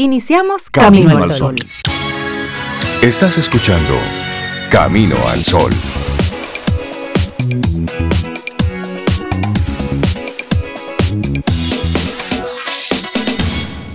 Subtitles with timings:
[0.00, 1.56] Iniciamos Camino, al Sol.
[3.02, 3.94] Estás escuchando
[4.70, 5.72] Camino al Sol.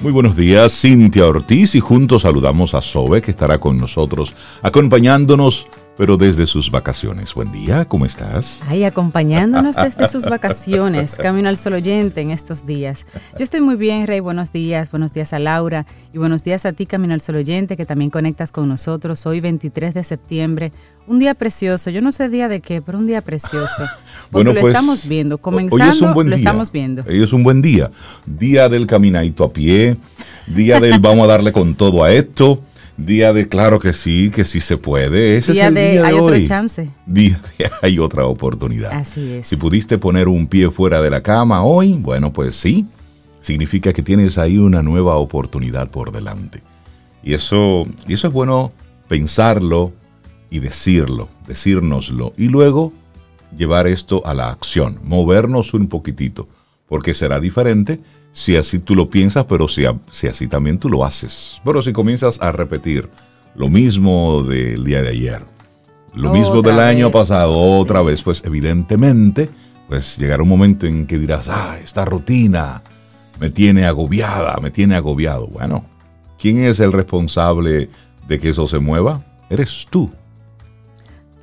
[0.02, 5.68] Muy buenos días, Cintia Ortiz, y juntos saludamos a Sobe, que estará con nosotros, acompañándonos
[5.98, 7.34] pero desde sus vacaciones.
[7.34, 8.62] Buen día, ¿cómo estás?
[8.68, 13.06] Ay, acompañándonos desde sus vacaciones, camino al sol oyente en estos días.
[13.38, 16.74] Yo estoy muy bien, Rey, buenos días, buenos días a Laura y buenos días a
[16.74, 20.72] ti, camino al sol oyente, que también conectas con nosotros hoy 23 de septiembre.
[21.06, 23.84] Un día precioso, yo no sé día de qué, pero un día precioso.
[24.32, 27.04] Porque bueno, lo pues, estamos viendo, comenzando lo estamos viendo.
[27.08, 27.92] Hoy es un buen día,
[28.26, 29.98] día del caminadito a pie,
[30.48, 32.64] día del vamos a darle con todo a esto
[32.98, 35.38] Día de claro que sí, que sí se puede.
[35.38, 36.90] Ese día es el de, día hay otra chance.
[37.06, 38.92] Día de hay otra oportunidad.
[38.92, 39.48] Así es.
[39.48, 42.86] Si pudiste poner un pie fuera de la cama hoy, bueno, pues sí,
[43.42, 46.62] significa que tienes ahí una nueva oportunidad por delante.
[47.24, 48.72] Y eso, y eso es bueno
[49.08, 49.92] pensarlo
[50.50, 52.34] y decirlo, decírnoslo.
[52.38, 52.94] Y luego
[53.58, 56.48] llevar esto a la acción, movernos un poquitito,
[56.88, 58.00] porque será diferente
[58.34, 61.62] si así tú lo piensas, pero si, si así también tú lo haces.
[61.64, 63.10] Pero si comienzas a repetir
[63.56, 65.46] lo mismo del día de ayer,
[66.16, 69.50] lo mismo del año pasado, otra vez, pues evidentemente,
[69.88, 72.82] pues llegará un momento en que dirás, ah, esta rutina
[73.40, 75.48] me tiene agobiada, me tiene agobiado.
[75.48, 75.86] Bueno,
[76.40, 77.90] ¿quién es el responsable
[78.28, 79.24] de que eso se mueva?
[79.50, 80.12] Eres tú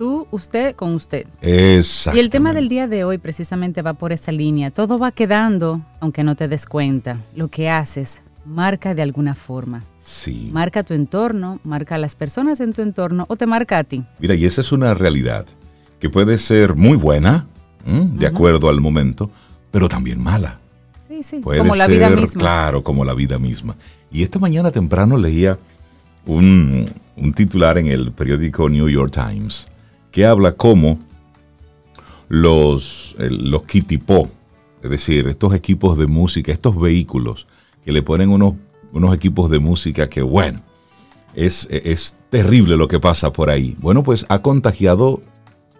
[0.00, 1.26] tú, usted con usted.
[1.42, 2.16] Exacto.
[2.16, 4.70] Y el tema del día de hoy precisamente va por esa línea.
[4.70, 7.18] Todo va quedando, aunque no te des cuenta.
[7.36, 9.82] Lo que haces marca de alguna forma.
[9.98, 10.48] Sí.
[10.54, 14.02] Marca tu entorno, marca a las personas en tu entorno o te marca a ti.
[14.18, 15.44] Mira, y esa es una realidad
[15.98, 17.46] que puede ser muy buena,
[17.84, 19.30] de acuerdo al momento,
[19.70, 20.60] pero también mala.
[21.06, 22.40] Sí, sí, como la vida misma.
[22.40, 23.76] Claro, como la vida misma.
[24.10, 25.58] Y esta mañana temprano leía
[26.24, 26.86] un,
[27.18, 29.69] un titular en el periódico New York Times
[30.10, 30.98] que habla cómo
[32.28, 34.30] los, los kitipó,
[34.82, 37.46] es decir, estos equipos de música, estos vehículos
[37.84, 38.54] que le ponen unos,
[38.92, 40.60] unos equipos de música que, bueno,
[41.34, 43.76] es, es terrible lo que pasa por ahí.
[43.80, 45.22] Bueno, pues ha contagiado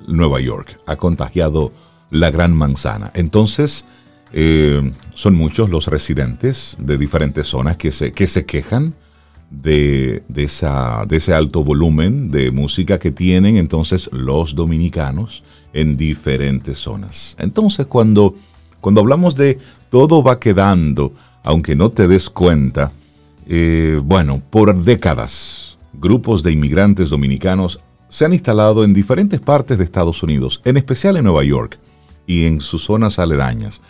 [0.06, 1.72] Nueva York, ha contagiado
[2.10, 3.10] la Gran Manzana.
[3.14, 3.84] Entonces,
[4.32, 8.94] eh, son muchos los residentes de diferentes zonas que se, que se quejan
[9.50, 16.78] de, esa, de ese alto volumen de música que tienen entonces los dominicanos en diferentes
[16.78, 17.36] zonas.
[17.38, 18.36] Entonces cuando,
[18.80, 19.58] cuando hablamos de
[19.90, 21.12] todo va quedando,
[21.42, 22.92] aunque no te des cuenta,
[23.46, 29.84] eh, bueno, por décadas grupos de inmigrantes dominicanos se han instalado en diferentes partes de
[29.84, 31.78] Estados Unidos, en especial en Nueva York
[32.26, 33.80] y en sus zonas aledañas.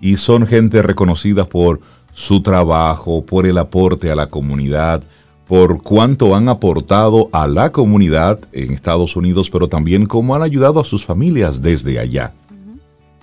[0.00, 1.80] Y son gente reconocida por
[2.14, 5.02] su trabajo, por el aporte a la comunidad,
[5.46, 10.80] por cuánto han aportado a la comunidad en Estados Unidos, pero también cómo han ayudado
[10.80, 12.32] a sus familias desde allá.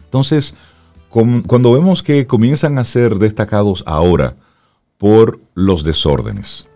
[0.04, 0.54] Entonces,
[1.10, 4.36] cuando vemos que comienzan a ser destacados ahora
[4.98, 6.68] por los desórdenes,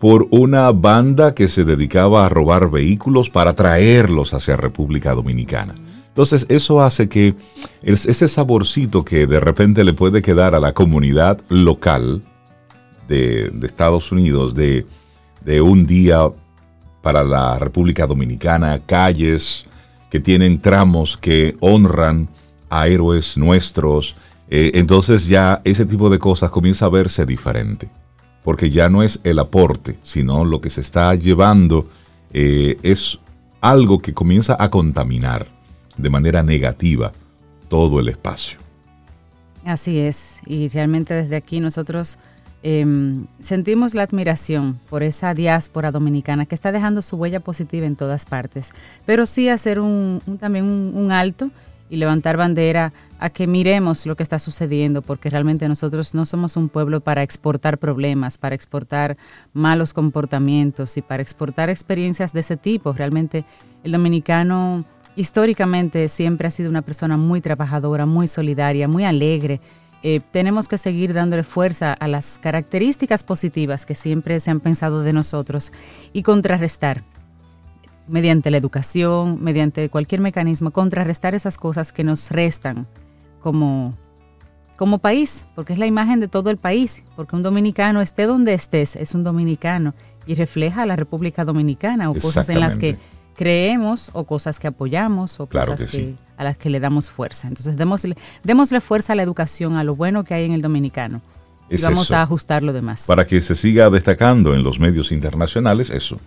[0.00, 5.74] por una banda que se dedicaba a robar vehículos para traerlos hacia República Dominicana,
[6.10, 7.36] entonces eso hace que
[7.82, 12.22] ese saborcito que de repente le puede quedar a la comunidad local
[13.06, 14.86] de, Estados Unidos, de,
[15.62, 16.28] un día
[17.00, 19.66] para la República Dominicana, calles
[20.10, 22.28] que tienen tramos que honran
[22.68, 24.16] a héroes nuestros,
[24.48, 27.88] eh, entonces ya ese tipo de cosas comienza a verse diferente,
[28.42, 31.88] porque ya no es el aporte, sino lo que se está llevando
[32.32, 33.18] eh, es
[33.60, 35.59] algo que comienza a contaminar
[36.00, 37.12] de manera negativa
[37.68, 38.58] todo el espacio.
[39.64, 42.18] Así es, y realmente desde aquí nosotros
[42.62, 47.96] em, sentimos la admiración por esa diáspora dominicana que está dejando su huella positiva en
[47.96, 48.72] todas partes,
[49.04, 51.50] pero sí hacer un, también un, alto
[51.90, 56.56] y levantar bandera a que miremos lo que está sucediendo, porque realmente nosotros no somos
[56.56, 59.18] un pueblo para exportar problemas, para exportar
[59.52, 62.92] malos comportamientos y para exportar experiencias de ese tipo.
[62.92, 63.44] Realmente
[63.84, 64.84] el dominicano
[65.16, 69.60] históricamente siempre ha sido una persona muy trabajadora, muy solidaria, muy alegre.
[70.02, 75.02] Eh, tenemos que seguir dándole fuerza a las características positivas que siempre se han pensado
[75.02, 75.72] de nosotros
[76.12, 77.02] y contrarrestar
[78.08, 82.86] mediante la educación, mediante cualquier mecanismo, contrarrestar esas cosas que nos restan
[83.40, 83.94] como,
[84.76, 88.54] como país, porque es la imagen de todo el país, porque un dominicano, esté donde
[88.54, 89.94] estés, es un dominicano
[90.26, 92.96] y refleja a la República Dominicana o cosas en las que
[93.34, 97.48] creemos o cosas que apoyamos o cosas que, a las que le damos fuerza.
[97.48, 101.22] Entonces, démosle, démosle fuerza a la educación, a lo bueno que hay en el dominicano.
[101.70, 103.04] y vamos a ajustar lo demás.
[103.06, 106.20] Para que se siga destacando en los medios internacionales, eso,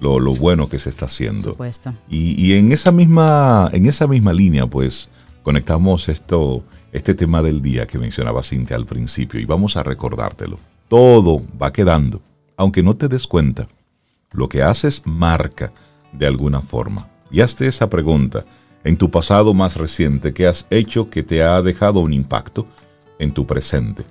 [0.00, 1.42] lo, lo bueno que se está haciendo.
[1.42, 1.94] Por supuesto.
[2.08, 5.08] Y, y, en, esa misma, en esa misma línea, pues,
[5.42, 10.58] conectamos esto, este tema del día que mencionaba Cintia al principio y vamos a recordártelo.
[10.88, 12.20] Todo va quedando,
[12.56, 13.68] aunque no te des cuenta.
[14.32, 15.72] Lo que haces marca
[16.12, 17.08] de alguna forma.
[17.30, 18.44] Y hazte esa pregunta
[18.84, 22.66] en tu pasado más reciente, ¿qué has hecho que te ha dejado un impacto
[23.18, 24.04] en tu presente?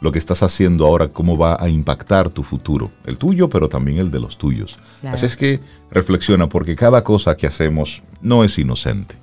[0.00, 3.98] Lo que estás haciendo ahora, cómo va a impactar tu futuro, el tuyo, pero también
[3.98, 4.78] el de los tuyos.
[5.00, 5.14] Claro.
[5.14, 5.60] Así es que
[5.90, 9.16] reflexiona, porque cada cosa que hacemos no es inocente.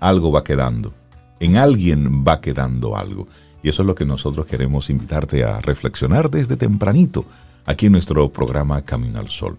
[0.00, 0.94] Algo va quedando.
[1.38, 3.28] En alguien va quedando algo.
[3.62, 7.24] Y eso es lo que nosotros queremos invitarte a reflexionar desde tempranito,
[7.66, 9.58] aquí en nuestro programa Camino al Sol.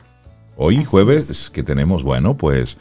[0.63, 1.49] Hoy Así jueves es.
[1.49, 2.77] que tenemos, bueno, pues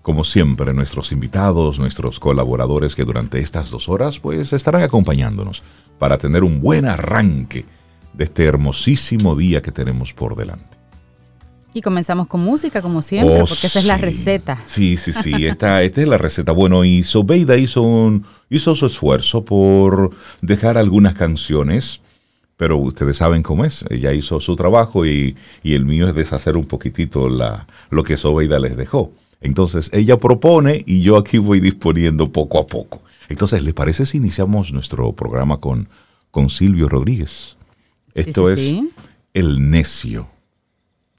[0.00, 5.64] como siempre, nuestros invitados, nuestros colaboradores que durante estas dos horas pues estarán acompañándonos
[5.98, 7.64] para tener un buen arranque
[8.12, 10.76] de este hermosísimo día que tenemos por delante.
[11.74, 13.78] Y comenzamos con música, como siempre, oh, porque esa sí.
[13.80, 14.62] es la receta.
[14.64, 16.52] Sí, sí, sí, esta, esta es la receta.
[16.52, 20.10] Bueno, y Sobeida hizo, un, hizo su esfuerzo por
[20.42, 22.00] dejar algunas canciones,
[22.56, 23.84] pero ustedes saben cómo es.
[23.90, 28.16] Ella hizo su trabajo y, y el mío es deshacer un poquitito la, lo que
[28.16, 29.12] Sobeida les dejó.
[29.40, 33.02] Entonces ella propone y yo aquí voy disponiendo poco a poco.
[33.28, 35.88] Entonces, ¿le parece si iniciamos nuestro programa con,
[36.30, 37.56] con Silvio Rodríguez?
[38.14, 38.90] Esto sí, sí, es sí.
[39.34, 40.28] El Necio.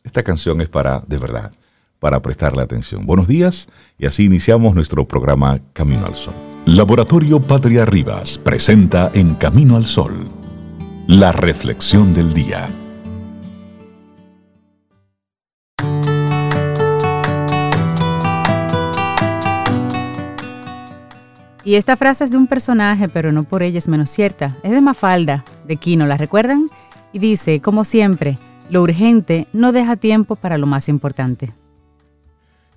[0.04, 1.51] Esta canción es para, de verdad,
[2.00, 3.06] para prestarle atención.
[3.06, 3.68] Buenos días
[4.00, 6.33] y así iniciamos nuestro programa Camino al Sol.
[6.66, 10.37] Laboratorio Patria Rivas presenta en Camino al Sol
[11.07, 12.68] la reflexión del día.
[21.63, 24.54] Y esta frase es de un personaje, pero no por ella es menos cierta.
[24.63, 26.69] Es de Mafalda, de Quino, ¿la recuerdan?
[27.13, 28.38] Y dice, como siempre,
[28.69, 31.54] lo urgente no deja tiempo para lo más importante.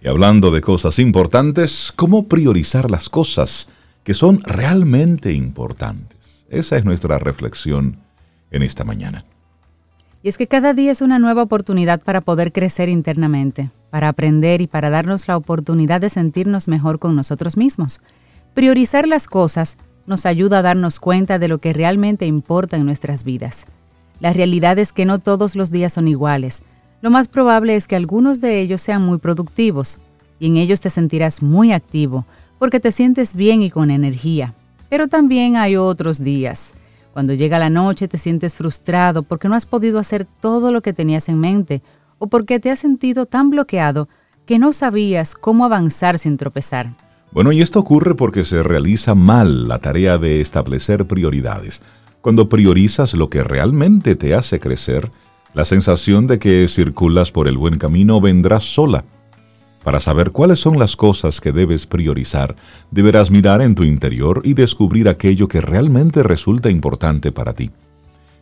[0.00, 3.68] Y hablando de cosas importantes, ¿cómo priorizar las cosas
[4.04, 6.46] que son realmente importantes?
[6.48, 7.98] Esa es nuestra reflexión
[8.50, 9.24] en esta mañana.
[10.22, 14.60] Y es que cada día es una nueva oportunidad para poder crecer internamente, para aprender
[14.60, 18.00] y para darnos la oportunidad de sentirnos mejor con nosotros mismos.
[18.52, 23.24] Priorizar las cosas nos ayuda a darnos cuenta de lo que realmente importa en nuestras
[23.24, 23.66] vidas.
[24.20, 26.62] La realidad es que no todos los días son iguales.
[27.00, 29.98] Lo más probable es que algunos de ellos sean muy productivos,
[30.38, 32.26] y en ellos te sentirás muy activo,
[32.58, 34.54] porque te sientes bien y con energía.
[34.90, 36.74] Pero también hay otros días.
[37.12, 40.92] Cuando llega la noche te sientes frustrado porque no has podido hacer todo lo que
[40.92, 41.82] tenías en mente,
[42.18, 44.08] o porque te has sentido tan bloqueado
[44.46, 46.92] que no sabías cómo avanzar sin tropezar.
[47.32, 51.82] Bueno, y esto ocurre porque se realiza mal la tarea de establecer prioridades.
[52.20, 55.10] Cuando priorizas lo que realmente te hace crecer,
[55.54, 59.04] la sensación de que circulas por el buen camino vendrá sola.
[59.84, 62.54] Para saber cuáles son las cosas que debes priorizar,
[62.90, 67.70] deberás mirar en tu interior y descubrir aquello que realmente resulta importante para ti.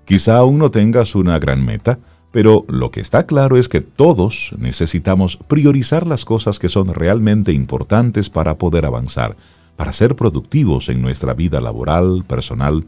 [0.05, 1.99] Quizá aún no tengas una gran meta,
[2.33, 7.53] pero lo que está claro es que todos necesitamos priorizar las cosas que son realmente
[7.53, 9.37] importantes para poder avanzar,
[9.77, 12.85] para ser productivos en nuestra vida laboral, personal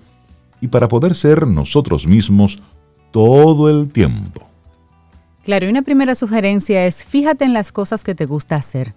[0.60, 2.58] y para poder ser nosotros mismos
[3.12, 4.49] todo el tiempo.
[5.44, 8.94] Claro, una primera sugerencia es fíjate en las cosas que te gusta hacer.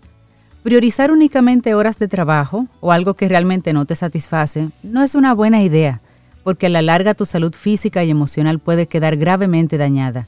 [0.62, 5.34] Priorizar únicamente horas de trabajo o algo que realmente no te satisface no es una
[5.34, 6.02] buena idea,
[6.44, 10.28] porque a la larga tu salud física y emocional puede quedar gravemente dañada.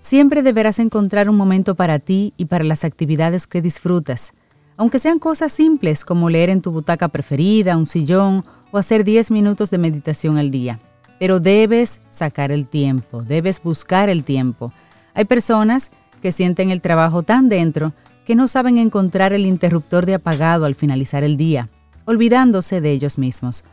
[0.00, 4.32] Siempre deberás encontrar un momento para ti y para las actividades que disfrutas,
[4.76, 9.32] aunque sean cosas simples como leer en tu butaca preferida, un sillón o hacer 10
[9.32, 10.78] minutos de meditación al día.
[11.18, 14.72] Pero debes sacar el tiempo, debes buscar el tiempo.
[15.18, 15.90] Hay personas
[16.22, 17.92] que sienten el trabajo tan dentro
[18.24, 21.68] que no saben encontrar el interruptor de apagado al finalizar el día,
[22.04, 23.64] olvidándose de ellos mismos.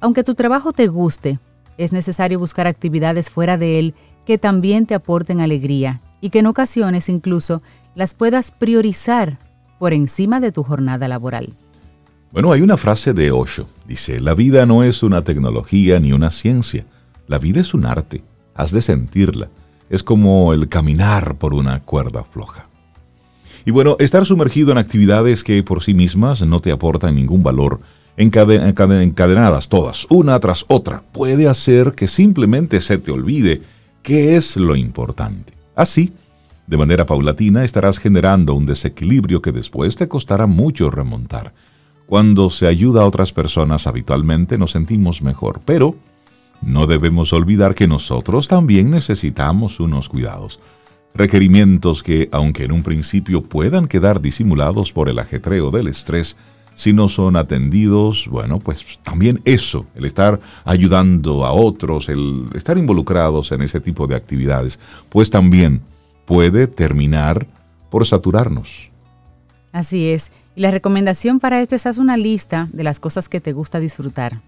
[0.00, 1.38] Aunque tu trabajo te guste,
[1.76, 3.94] es necesario buscar actividades fuera de él
[4.24, 7.60] que también te aporten alegría y que en ocasiones incluso
[7.94, 9.36] las puedas priorizar
[9.78, 11.52] por encima de tu jornada laboral.
[12.32, 13.68] Bueno, hay una frase de Osho.
[13.86, 16.86] Dice, la vida no es una tecnología ni una ciencia.
[17.26, 18.22] La vida es un arte.
[18.54, 19.50] Has de sentirla.
[19.90, 22.66] Es como el caminar por una cuerda floja.
[23.64, 27.80] Y bueno, estar sumergido en actividades que por sí mismas no te aportan ningún valor,
[28.16, 33.62] encadenadas todas, una tras otra, puede hacer que simplemente se te olvide
[34.02, 35.54] qué es lo importante.
[35.74, 36.12] Así,
[36.66, 41.52] de manera paulatina estarás generando un desequilibrio que después te costará mucho remontar.
[42.06, 45.96] Cuando se ayuda a otras personas habitualmente nos sentimos mejor, pero
[46.64, 50.60] no debemos olvidar que nosotros también necesitamos unos cuidados.
[51.14, 56.36] Requerimientos que, aunque en un principio puedan quedar disimulados por el ajetreo del estrés,
[56.74, 62.76] si no son atendidos, bueno, pues también eso, el estar ayudando a otros, el estar
[62.78, 65.82] involucrados en ese tipo de actividades, pues también
[66.26, 67.46] puede terminar
[67.90, 68.90] por saturarnos.
[69.70, 70.32] Así es.
[70.56, 73.78] Y la recomendación para esto es haz una lista de las cosas que te gusta
[73.78, 74.40] disfrutar.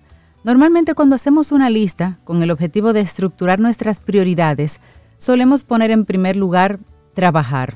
[0.46, 4.78] Normalmente cuando hacemos una lista con el objetivo de estructurar nuestras prioridades,
[5.18, 6.78] solemos poner en primer lugar
[7.14, 7.74] trabajar.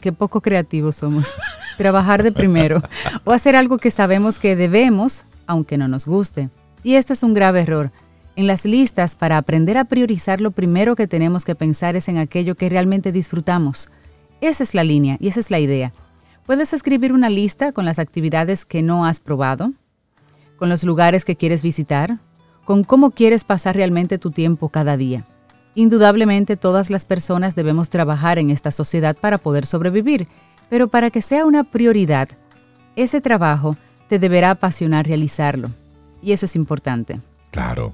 [0.00, 1.34] Qué poco creativos somos.
[1.76, 2.80] trabajar de primero.
[3.24, 6.50] O hacer algo que sabemos que debemos, aunque no nos guste.
[6.84, 7.90] Y esto es un grave error.
[8.36, 12.18] En las listas, para aprender a priorizar, lo primero que tenemos que pensar es en
[12.18, 13.88] aquello que realmente disfrutamos.
[14.40, 15.92] Esa es la línea y esa es la idea.
[16.46, 19.72] Puedes escribir una lista con las actividades que no has probado,
[20.56, 22.18] con los lugares que quieres visitar,
[22.64, 25.24] con cómo quieres pasar realmente tu tiempo cada día.
[25.74, 30.28] Indudablemente todas las personas debemos trabajar en esta sociedad para poder sobrevivir,
[30.70, 32.28] pero para que sea una prioridad,
[32.96, 33.76] ese trabajo
[34.08, 35.70] te deberá apasionar realizarlo.
[36.22, 37.20] Y eso es importante.
[37.50, 37.92] Claro.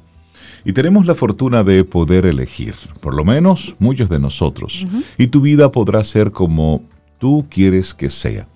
[0.64, 4.86] Y tenemos la fortuna de poder elegir, por lo menos muchos de nosotros.
[5.16, 6.84] Y tu vida podrá ser como
[7.18, 8.46] tú quieres que sea.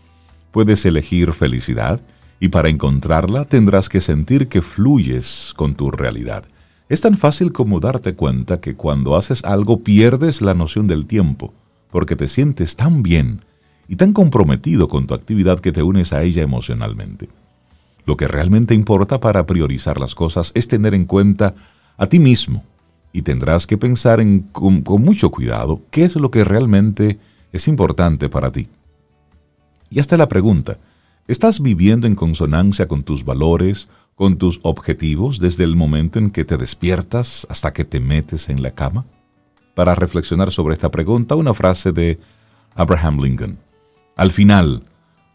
[0.51, 2.01] Puedes elegir felicidad
[2.45, 6.45] y para encontrarla tendrás que sentir que fluyes con tu realidad.
[6.91, 11.55] Es tan fácil como darte cuenta que cuando haces algo pierdes la noción del tiempo,
[11.91, 13.47] porque te sientes tan bien
[13.89, 17.31] y tan comprometido con tu actividad que te unes a ella emocionalmente.
[18.05, 21.55] Lo que realmente importa para priorizar las cosas es tener en cuenta
[21.97, 22.63] a ti mismo
[23.11, 27.19] y tendrás que pensar en, con, con mucho cuidado qué es lo que realmente
[27.55, 28.69] es importante para ti.
[29.89, 30.77] Y hasta la pregunta,
[31.27, 36.45] ¿estás viviendo en consonancia con tus valores, con tus objetivos desde el momento en que
[36.45, 39.05] te despiertas hasta que te metes en la cama?
[39.75, 42.19] Para reflexionar sobre esta pregunta, una frase de
[42.75, 43.59] Abraham Lincoln.
[44.17, 44.83] Al final,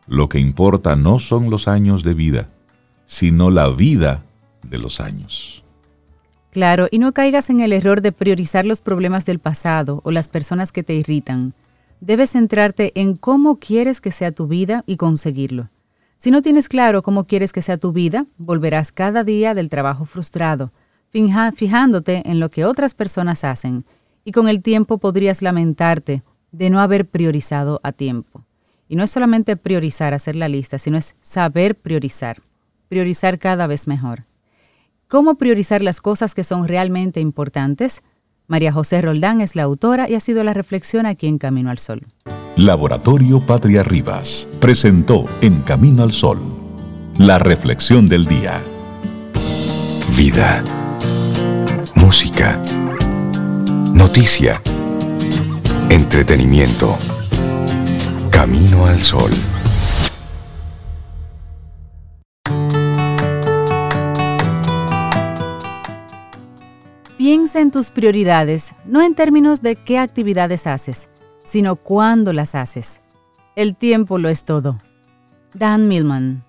[0.07, 2.49] lo que importa no son los años de vida,
[3.05, 4.23] sino la vida
[4.63, 5.63] de los años.
[6.51, 10.29] Claro, y no caigas en el error de priorizar los problemas del pasado o las
[10.29, 11.53] personas que te irritan
[12.01, 15.69] debes centrarte en cómo quieres que sea tu vida y conseguirlo.
[16.19, 20.03] Si no tienes claro cómo quieres que sea tu vida, volverás cada día del trabajo
[20.03, 20.69] frustrado,
[21.55, 23.85] fijándote en lo que otras personas hacen,
[24.25, 28.43] y con el tiempo podrías lamentarte de no haber priorizado a tiempo.
[28.89, 32.41] Y no es solamente priorizar, hacer la lista, sino es saber priorizar,
[32.89, 34.25] priorizar cada vez mejor.
[35.07, 38.03] ¿Cómo priorizar las cosas que son realmente importantes?
[38.49, 41.77] María José Roldán es la autora y ha sido la reflexión aquí en Camino al
[41.77, 42.05] Sol.
[42.57, 46.59] Laboratorio Patria Rivas presentó En Camino al Sol
[47.19, 48.61] la reflexión del día.
[50.15, 50.63] Vida.
[51.95, 52.59] Música.
[53.93, 54.61] Noticia.
[55.89, 56.97] Entretenimiento.
[58.31, 59.31] Camino al Sol.
[67.19, 71.09] Piensa en tus prioridades, no en términos de qué actividades haces,
[71.43, 73.01] sino cuándo las haces.
[73.57, 74.79] El tiempo lo es todo.
[75.53, 76.45] Dan Millman.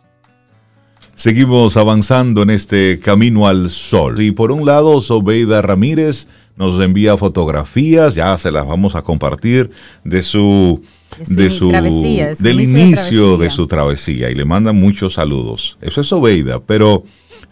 [1.16, 4.22] Seguimos avanzando en este camino al sol.
[4.22, 9.72] Y por un lado, Sobeida Ramírez nos envía fotografías, ya se las vamos a compartir
[10.04, 10.84] de su
[11.26, 15.78] de su, del inicio de, de, su travesía y le manda muchos saludos.
[15.80, 17.02] Eso es Sobeida, pero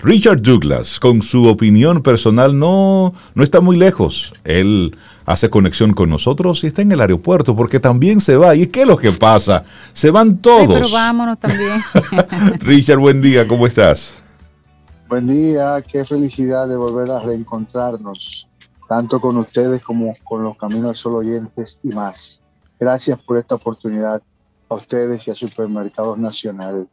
[0.00, 4.32] Richard Douglas, con su opinión personal, no, no está muy lejos.
[4.44, 8.54] Él hace conexión con nosotros y está en el aeropuerto porque también se va.
[8.54, 9.64] ¿Y qué es lo que pasa?
[9.92, 10.72] Se van todos.
[10.72, 11.82] pero vámonos también.
[12.60, 14.16] Richard, buen día, ¿cómo estás?
[15.08, 18.46] Buen día, qué felicidad de volver a reencontrarnos,
[18.88, 22.40] tanto con ustedes como con los Caminos al Sol oyentes y más.
[22.78, 24.22] Gracias por esta oportunidad
[24.68, 26.86] a ustedes y a Supermercados Nacional.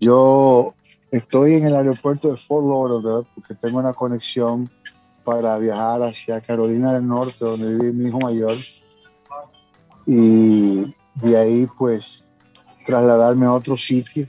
[0.00, 0.74] Yo
[1.14, 4.68] Estoy en el aeropuerto de Fort Lauderdale porque tengo una conexión
[5.22, 8.50] para viajar hacia Carolina del Norte, donde vive mi hijo mayor.
[10.06, 12.24] Y de ahí, pues,
[12.84, 14.26] trasladarme a otro sitio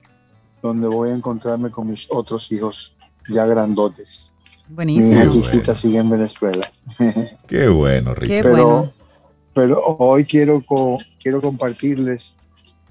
[0.61, 2.95] donde voy a encontrarme con mis otros hijos
[3.29, 4.31] ya grandotes.
[4.69, 5.15] Buenísimo.
[5.15, 6.67] Mi hija chiquita sigue en Venezuela.
[7.47, 8.43] Qué bueno, Richard.
[8.43, 8.93] Pero,
[9.55, 10.63] pero hoy quiero,
[11.19, 12.35] quiero compartirles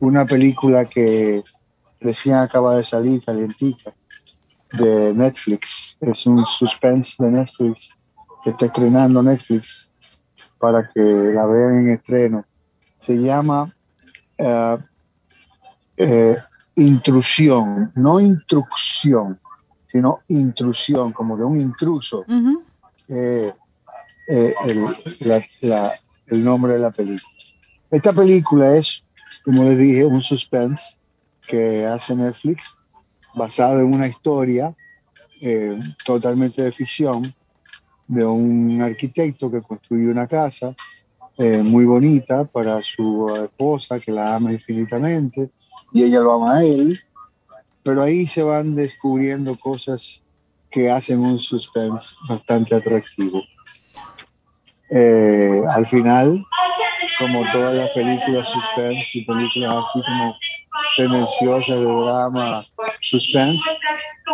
[0.00, 1.44] una película que
[2.04, 3.92] recién acaba de salir, calientica,
[4.73, 5.96] de Netflix.
[6.00, 7.96] Es un suspense de Netflix
[8.44, 9.90] que está estrenando Netflix
[10.58, 12.44] para que la vean en estreno.
[12.99, 13.75] Se llama
[14.38, 14.78] uh,
[15.96, 16.37] eh,
[16.76, 19.40] Intrusión, no instrucción,
[19.87, 22.25] sino intrusión, como de un intruso
[23.08, 23.52] eh,
[24.28, 24.54] eh,
[26.26, 27.32] el, nombre de la película.
[27.92, 29.04] Esta película es,
[29.44, 30.96] como les dije, un suspense
[31.46, 32.76] que hace Netflix
[33.34, 34.74] basado en una historia
[35.40, 37.34] eh, totalmente de ficción
[38.06, 40.74] de un arquitecto que construyó una casa
[41.36, 45.50] muy bonita para su esposa que la ama infinitamente
[45.92, 47.00] y ella lo ama a él,
[47.82, 50.22] pero ahí se van descubriendo cosas
[50.70, 53.40] que hacen un suspense bastante atractivo.
[54.90, 56.44] Eh, al final,
[57.18, 60.34] como todas las películas suspense y películas así como
[60.96, 62.62] tendenciosas de drama
[63.00, 63.70] suspense,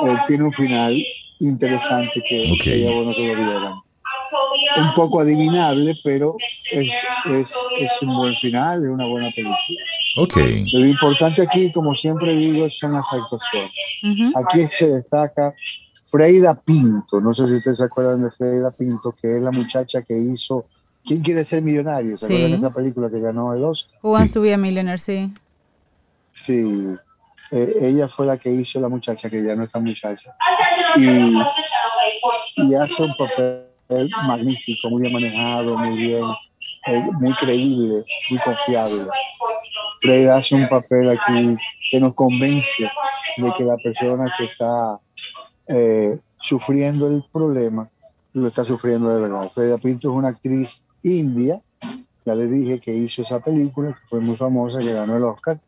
[0.07, 0.97] eh, tiene un final
[1.41, 3.75] interesante que sería bueno que lo vieran.
[4.77, 6.37] Un poco adivinable, pero
[6.71, 6.93] es,
[7.27, 9.59] es, es un buen final, es una buena película.
[10.19, 10.65] Okay.
[10.73, 13.73] Lo importante aquí, como siempre digo, son las actuaciones.
[14.35, 15.55] Aquí se destaca
[16.05, 20.03] Freida Pinto, no sé si ustedes se acuerdan de Freida Pinto, que es la muchacha
[20.03, 20.67] que hizo
[21.05, 22.17] ¿Quién quiere ser millonario?
[22.17, 23.99] ¿Se acuerdan de esa película que ganó el Oscar?
[24.03, 25.33] Who Wants to be a Millionaire, sí.
[26.33, 26.97] Sí,
[27.53, 30.35] eh, ella fue la que hizo la muchacha, que ya no está muchacha.
[30.97, 31.37] Y,
[32.57, 36.25] y hace un papel magnífico, muy bien manejado, muy bien,
[36.87, 39.03] eh, muy creíble, muy confiable.
[40.01, 41.57] Freida hace un papel aquí
[41.91, 42.91] que nos convence
[43.37, 44.99] de que la persona que está
[45.69, 47.89] eh, sufriendo el problema,
[48.33, 49.51] lo está sufriendo de verdad.
[49.53, 51.61] Freda Pinto es una actriz india,
[52.25, 55.59] ya le dije que hizo esa película, que fue muy famosa, que ganó el Oscar,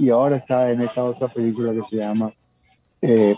[0.00, 2.32] y ahora está en esta otra película que se llama
[3.00, 3.36] eh,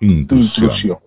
[0.00, 0.98] Intrusión.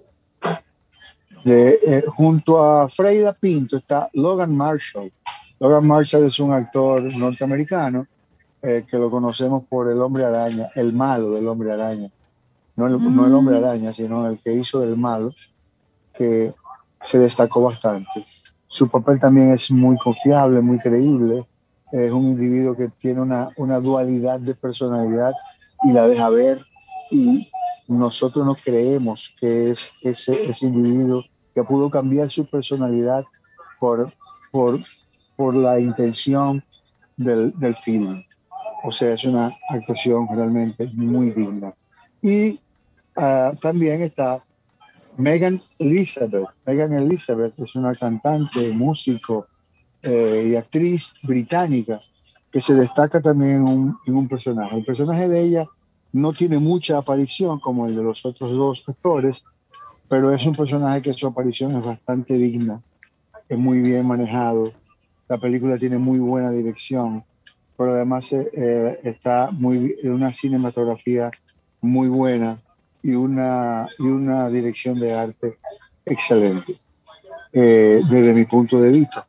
[1.45, 5.11] Eh, junto a Freida Pinto está Logan Marshall.
[5.59, 8.07] Logan Marshall es un actor norteamericano
[8.61, 12.09] que lo conocemos por El Hombre Araña, el malo del Hombre Araña
[12.79, 13.63] no el, hombre mm.
[13.63, 15.33] araña, sino el que hizo del malo,
[16.13, 16.53] que
[17.01, 18.23] se destacó bastante.
[18.67, 21.45] Su papel también es muy confiable, muy creíble.
[21.91, 25.33] Es un individuo que tiene una, una dualidad de personalidad
[25.83, 26.65] y la deja ver.
[27.11, 27.49] Y
[27.87, 31.23] nosotros no creemos que es ese, ese individuo
[31.55, 33.23] que pudo cambiar su personalidad
[33.79, 34.13] por,
[34.51, 34.79] por,
[35.35, 36.63] por la intención
[37.17, 38.23] del, del film.
[38.83, 41.73] O sea, es una actuación realmente muy digna.
[42.21, 42.59] Y
[43.21, 44.39] Ah, también está
[45.17, 46.47] Megan Elizabeth.
[46.65, 49.47] Megan Elizabeth es una cantante, músico
[50.03, 51.99] eh, y actriz británica
[52.51, 54.77] que se destaca también en un, en un, personaje.
[54.77, 55.67] El personaje de ella
[56.13, 59.43] no tiene mucha aparición como el de los otros dos actores,
[60.07, 62.81] pero es un personaje que su aparición es bastante digna,
[63.47, 64.73] es muy bien manejado.
[65.27, 67.23] La película tiene muy buena dirección,
[67.77, 71.29] pero además eh, está muy, una cinematografía
[71.81, 72.59] muy buena
[73.03, 75.59] y una, y una dirección de arte
[76.05, 76.73] excelente,
[77.53, 79.28] eh, desde mi punto de vista.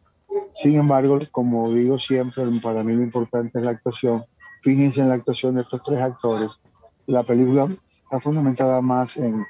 [0.53, 4.25] Sin embargo, como digo siempre, para mí lo importante es la actuación.
[4.63, 6.61] Fíjense en la actuación de estos tres actores.
[7.07, 7.69] La película
[8.03, 9.45] está fundamentada más en,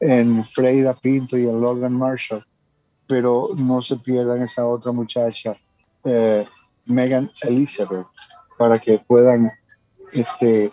[0.00, 2.44] en Freida Pinto y en Logan Marshall,
[3.06, 5.54] pero no se pierdan esa otra muchacha,
[6.04, 6.46] eh,
[6.86, 8.06] Megan Elizabeth,
[8.58, 9.50] para que puedan
[10.12, 10.70] este,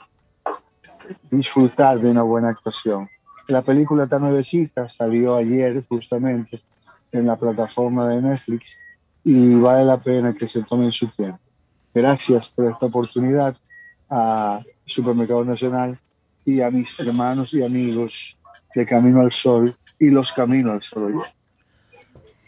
[1.32, 3.10] disfrutar de una buena actuación.
[3.48, 6.62] La película está nuevecita, salió ayer justamente
[7.12, 8.76] en la plataforma de Netflix
[9.24, 11.40] y vale la pena que se tomen su tiempo.
[11.94, 13.56] Gracias por esta oportunidad
[14.10, 15.98] a Supermercado Nacional
[16.46, 18.38] y a mis hermanos y amigos
[18.74, 21.14] de Camino al Sol y los Caminos al Sol.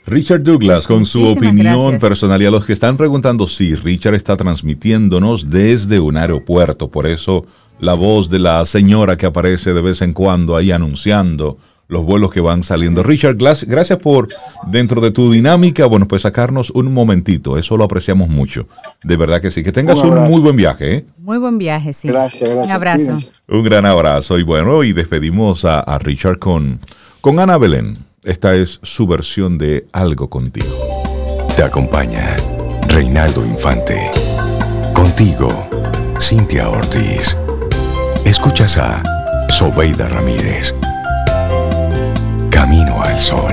[0.05, 4.35] Richard Douglas con su opinión personal y a los que están preguntando si Richard está
[4.35, 7.45] transmitiéndonos desde un aeropuerto, por eso
[7.79, 11.57] la voz de la señora que aparece de vez en cuando ahí anunciando
[11.91, 13.03] los vuelos que van saliendo.
[13.03, 14.29] Richard, gracias por,
[14.67, 17.57] dentro de tu dinámica, bueno, pues sacarnos un momentito.
[17.57, 18.65] Eso lo apreciamos mucho.
[19.03, 19.61] De verdad que sí.
[19.61, 20.95] Que tengas un, muy buen viaje.
[20.95, 21.05] ¿eh?
[21.17, 22.07] Muy buen viaje, sí.
[22.07, 22.65] Gracias, gracias.
[22.65, 23.17] Un abrazo.
[23.49, 24.39] Un gran abrazo.
[24.39, 26.79] Y bueno, y despedimos a, a Richard con,
[27.19, 27.97] con Ana Belén.
[28.23, 30.67] Esta es su versión de Algo contigo.
[31.57, 32.37] Te acompaña
[32.87, 34.09] Reinaldo Infante.
[34.93, 35.49] Contigo,
[36.21, 37.35] Cintia Ortiz.
[38.23, 39.03] Escuchas a
[39.49, 40.73] Sobeida Ramírez.
[42.61, 43.51] Camino al Sol.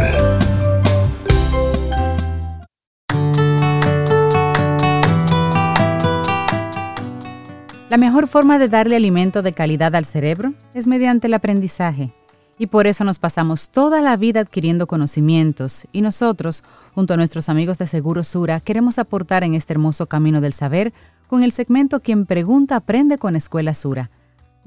[7.89, 12.11] La mejor forma de darle alimento de calidad al cerebro es mediante el aprendizaje.
[12.59, 16.63] Y por eso nos pasamos toda la vida adquiriendo conocimientos y nosotros,
[16.95, 20.93] junto a nuestros amigos de Seguro Sura, queremos aportar en este hermoso camino del saber
[21.29, 24.11] con el segmento Quien pregunta aprende con Escuela Sura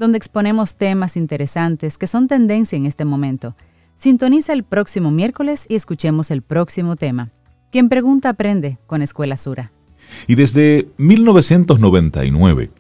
[0.01, 3.55] donde exponemos temas interesantes que son tendencia en este momento.
[3.95, 7.29] Sintoniza el próximo miércoles y escuchemos el próximo tema.
[7.71, 9.71] Quien pregunta aprende con Escuela Sura.
[10.27, 12.71] Y desde 1999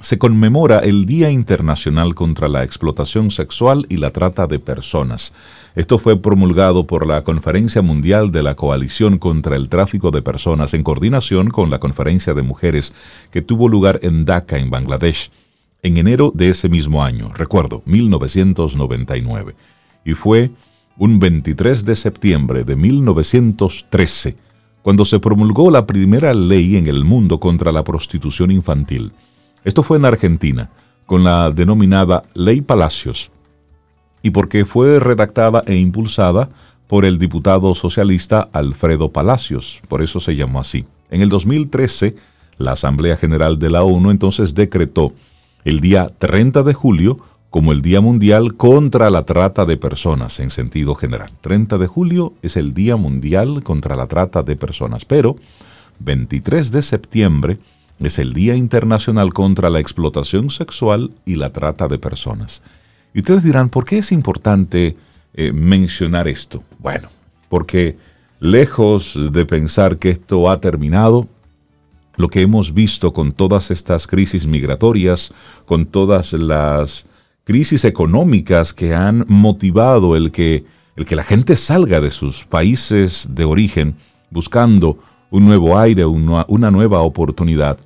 [0.00, 5.32] se conmemora el Día Internacional contra la Explotación Sexual y la Trata de Personas.
[5.74, 10.74] Esto fue promulgado por la Conferencia Mundial de la Coalición contra el Tráfico de Personas
[10.74, 12.92] en coordinación con la Conferencia de Mujeres
[13.30, 15.30] que tuvo lugar en Dhaka, en Bangladesh,
[15.82, 19.54] en enero de ese mismo año, recuerdo, 1999.
[20.04, 20.50] Y fue
[20.96, 24.36] un 23 de septiembre de 1913
[24.82, 29.12] cuando se promulgó la primera ley en el mundo contra la prostitución infantil.
[29.64, 30.70] Esto fue en Argentina,
[31.06, 33.30] con la denominada Ley Palacios,
[34.22, 36.50] y porque fue redactada e impulsada
[36.86, 40.84] por el diputado socialista Alfredo Palacios, por eso se llamó así.
[41.10, 42.16] En el 2013,
[42.58, 45.12] la Asamblea General de la ONU entonces decretó
[45.64, 47.18] el día 30 de julio
[47.54, 51.30] como el Día Mundial contra la Trata de Personas en sentido general.
[51.40, 55.36] 30 de julio es el Día Mundial contra la Trata de Personas, pero
[56.00, 57.58] 23 de septiembre
[58.00, 62.60] es el Día Internacional contra la Explotación Sexual y la Trata de Personas.
[63.14, 64.96] Y ustedes dirán, ¿por qué es importante
[65.34, 66.64] eh, mencionar esto?
[66.80, 67.06] Bueno,
[67.48, 67.96] porque
[68.40, 71.28] lejos de pensar que esto ha terminado,
[72.16, 75.32] lo que hemos visto con todas estas crisis migratorias,
[75.66, 77.06] con todas las
[77.44, 80.64] crisis económicas que han motivado el que,
[80.96, 83.96] el que la gente salga de sus países de origen
[84.30, 84.98] buscando
[85.30, 87.78] un nuevo aire, una, una nueva oportunidad,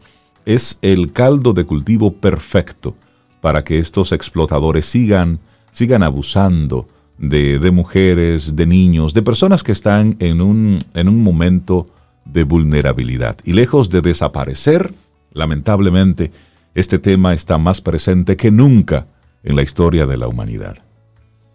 [0.46, 2.94] es el caldo de cultivo perfecto
[3.40, 5.40] para que estos explotadores sigan,
[5.72, 11.22] sigan abusando de, de, mujeres, de niños, de personas que están en un, en un
[11.22, 11.88] momento
[12.24, 13.36] de vulnerabilidad.
[13.44, 14.92] Y lejos de desaparecer,
[15.32, 16.32] lamentablemente,
[16.74, 19.06] este tema está más presente que nunca
[19.42, 20.76] en la historia de la humanidad.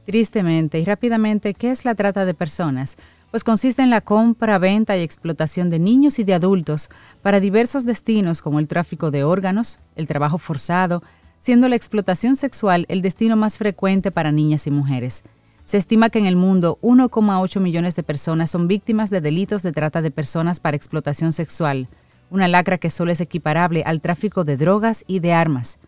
[0.05, 2.97] Tristemente y rápidamente, ¿qué es la trata de personas?
[3.31, 6.89] Pues consiste en la compra, venta y explotación de niños y de adultos
[7.21, 11.01] para diversos destinos como el tráfico de órganos, el trabajo forzado,
[11.39, 15.23] siendo la explotación sexual el destino más frecuente para niñas y mujeres.
[15.63, 19.71] Se estima que en el mundo 1,8 millones de personas son víctimas de delitos de
[19.71, 21.87] trata de personas para explotación sexual,
[22.29, 25.79] una lacra que solo es equiparable al tráfico de drogas y de armas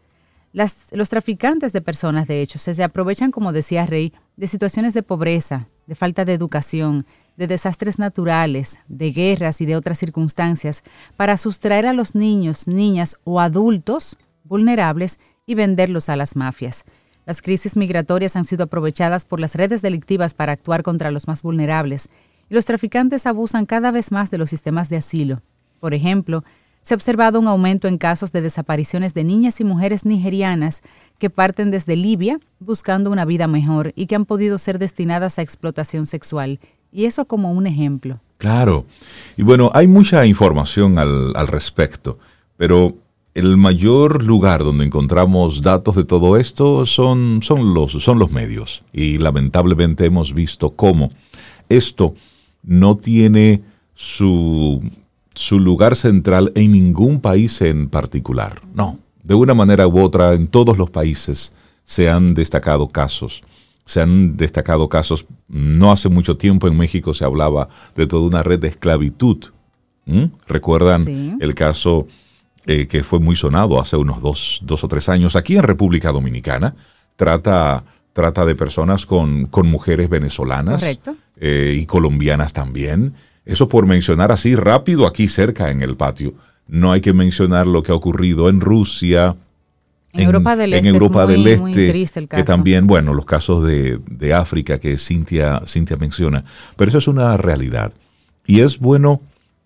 [0.91, 5.67] los traficantes de personas, de hecho, se, aprovechan, como decía Rey, de situaciones de pobreza,
[5.85, 10.83] de falta de educación, de desastres naturales, de guerras y de otras circunstancias
[11.17, 16.85] para sustraer a los niños, niñas o adultos vulnerables y venderlos a las mafias.
[17.25, 21.41] Las crisis migratorias han sido aprovechadas por las redes delictivas para actuar contra los más
[21.41, 22.09] vulnerables
[22.49, 25.41] y los traficantes abusan cada vez más de los sistemas de asilo.
[25.81, 26.45] Por ejemplo,
[26.85, 30.83] se ha observado un aumento en casos de desapariciones de niñas y mujeres nigerianas
[31.17, 35.41] que parten desde Libia buscando una vida mejor y que han podido ser destinadas a
[35.41, 36.59] explotación sexual.
[36.91, 38.19] Y eso como un ejemplo.
[38.37, 38.85] Claro.
[39.35, 42.19] Y bueno, hay mucha información al, respecto,
[42.55, 42.95] pero
[43.33, 48.83] el mayor lugar donde encontramos datos de todo esto son, son, los, son los medios.
[48.93, 51.09] Y lamentablemente hemos visto cómo
[51.67, 52.13] esto
[52.61, 53.63] no tiene
[53.95, 54.83] su
[55.35, 58.61] su lugar central en ningún país en particular.
[58.73, 61.51] No, de una manera u otra, en todos los países
[61.83, 63.43] se han destacado casos.
[63.85, 68.41] Se han destacado casos, no hace mucho tiempo en México se hablaba de toda una
[68.41, 69.45] red de esclavitud.
[70.47, 72.07] ¿Recuerdan el caso
[72.65, 76.11] eh, que fue muy sonado hace unos dos, dos, o tres años aquí en República
[76.11, 76.75] Dominicana?
[77.15, 80.83] Trata, trata de personas con, con mujeres venezolanas
[81.37, 83.13] eh, y colombianas también
[83.45, 86.33] eso por mencionar así rápido aquí cerca en el patio.
[86.67, 89.35] No hay que mencionar lo que ha ocurrido en Rusia,
[90.13, 94.97] en, Europa del Este, Europa del este que también, bueno, los casos de, África que
[94.97, 97.93] Cintia, Cintia menciona, pero eso es una realidad.
[98.47, 99.21] Y es bueno,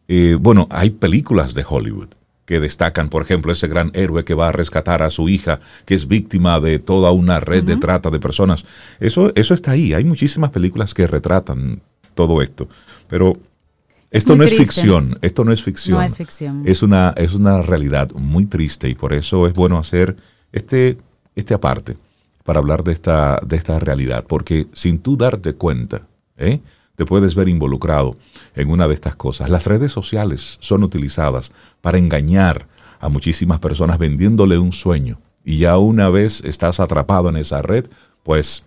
[0.07, 2.09] eh, bueno, hay películas de Hollywood
[2.45, 5.93] que destacan, por ejemplo, ese gran héroe que va a rescatar a su hija, que
[5.93, 8.65] es víctima de toda una red de trata de personas.
[8.99, 9.93] Eso, eso está ahí.
[9.93, 11.81] Hay muchísimas películas que retratan
[12.15, 12.67] todo esto.
[13.07, 13.37] Pero
[14.11, 15.97] esto no es ficción, esto no es ficción.
[15.97, 16.63] No es ficción.
[16.65, 20.17] Es una, es una realidad muy triste y por eso es bueno hacer
[20.51, 20.97] este,
[21.35, 21.97] este aparte
[22.43, 26.59] para hablar de esta, de esta realidad, porque sin tú darte cuenta, ¿eh?
[26.95, 28.17] te puedes ver involucrado
[28.55, 29.49] en una de estas cosas.
[29.49, 32.67] Las redes sociales son utilizadas para engañar
[32.99, 37.85] a muchísimas personas vendiéndole un sueño y ya una vez estás atrapado en esa red,
[38.23, 38.63] pues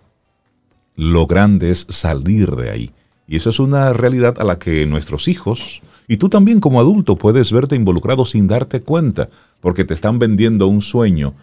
[0.95, 2.92] lo grande es salir de ahí
[3.27, 7.15] y eso es una realidad a la que nuestros hijos y tú también como adulto
[7.15, 9.29] puedes verte involucrado sin darte cuenta,
[9.61, 11.33] porque te están vendiendo un sueño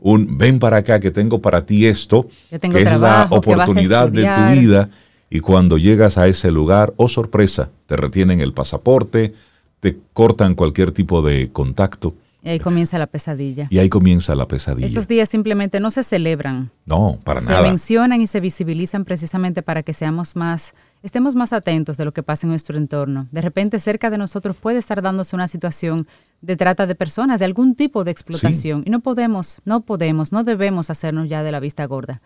[0.00, 2.28] un ven para acá que tengo para ti esto,
[2.60, 4.88] tengo que es la oportunidad de tu vida.
[5.28, 9.34] Y cuando llegas a ese lugar, oh sorpresa, te retienen el pasaporte,
[9.80, 13.66] te cortan cualquier tipo de contacto Y ahí comienza la pesadilla.
[13.70, 14.86] y ahí comienza la pesadilla.
[14.86, 16.70] Estos días simplemente no se celebran.
[16.86, 17.62] no, para se nada.
[17.62, 22.22] mencionan y se visibilizan precisamente para que seamos más, estemos más atentos de lo que
[22.22, 23.28] pasa en nuestro entorno.
[23.30, 26.06] De repente cerca de nosotros puede estar dándose una situación
[26.40, 28.82] de trata de personas, de algún tipo de explotación.
[28.86, 32.20] Y no podemos, no podemos, no debemos hacernos ya de la vista gorda.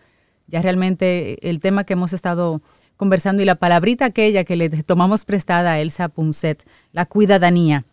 [0.47, 2.61] Ya realmente el tema que hemos estado
[2.97, 7.83] conversando y la palabrita aquella que le tomamos prestada a Elsa Punset, la cuidadanía,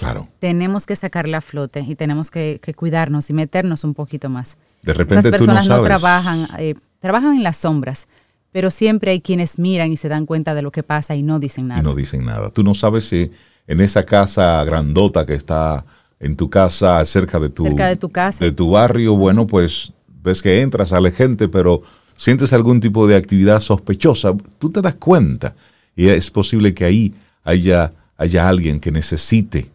[0.00, 0.28] Claro.
[0.38, 4.56] tenemos que sacarla a flote y tenemos que, que cuidarnos y meternos un poquito más.
[4.82, 5.86] De repente Esas tú no personas no, sabes.
[5.88, 8.08] trabajan, eh, trabajan en las sombras,
[8.50, 11.38] pero siempre hay quienes miran y se dan cuenta de lo que pasa y no
[11.38, 11.80] dicen nada.
[11.80, 12.50] y no dicen nada.
[12.50, 13.30] Tú no sabes si
[13.66, 15.84] en esa casa grandota que está
[16.18, 18.44] en tu casa, cerca de tu, Cerca de tu casa.
[18.44, 21.82] de tu barrio, bueno, pues ves que entra, sale gente, pero
[22.16, 25.54] sientes algún tipo de actividad sospechosa, tú te das cuenta
[25.96, 29.70] y es posible que ahí haya, haya alguien que necesite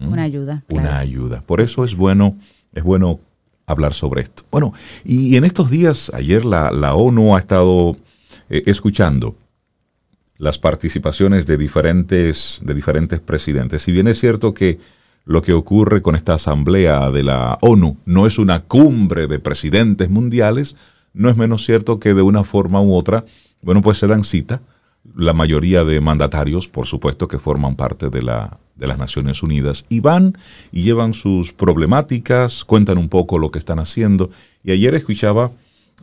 [0.00, 0.64] Una ayuda.
[0.68, 0.98] una claro.
[0.98, 1.42] ayuda.
[1.42, 2.36] Por eso es bueno,
[2.72, 3.20] es bueno
[3.66, 4.44] hablar sobre esto.
[4.50, 4.72] Bueno,
[5.04, 7.96] y en estos días, ayer la, la ONU ha estado
[8.48, 9.36] eh, escuchando
[10.38, 13.82] las participaciones de diferentes, de diferentes presidentes.
[13.82, 14.80] Si bien es cierto que
[15.24, 20.10] lo que ocurre con esta asamblea de la ONU no es una cumbre de presidentes
[20.10, 20.76] mundiales,
[21.14, 23.24] no es menos cierto que de una forma u otra,
[23.62, 24.62] bueno, pues se dan cita
[25.16, 29.84] la mayoría de mandatarios, por supuesto, que forman parte de, la, de las Naciones Unidas,
[29.88, 30.36] y van
[30.72, 34.30] y llevan sus problemáticas, cuentan un poco lo que están haciendo.
[34.64, 35.50] Y ayer escuchaba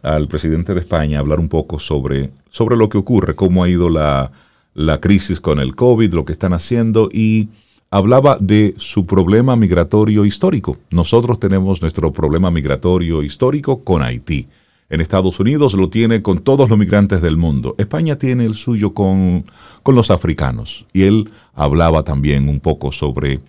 [0.01, 3.89] al presidente de España hablar un poco sobre, sobre lo que ocurre, cómo ha ido
[3.89, 4.31] la,
[4.73, 7.49] la crisis con el COVID, lo que están haciendo, y
[7.91, 10.77] hablaba de su problema migratorio histórico.
[10.91, 14.47] Nosotros tenemos nuestro problema migratorio histórico con Haití.
[14.89, 17.75] En Estados Unidos lo tiene con todos los migrantes del mundo.
[17.77, 19.45] España tiene el suyo con,
[19.83, 20.85] con los africanos.
[20.93, 23.39] Y él hablaba también un poco sobre,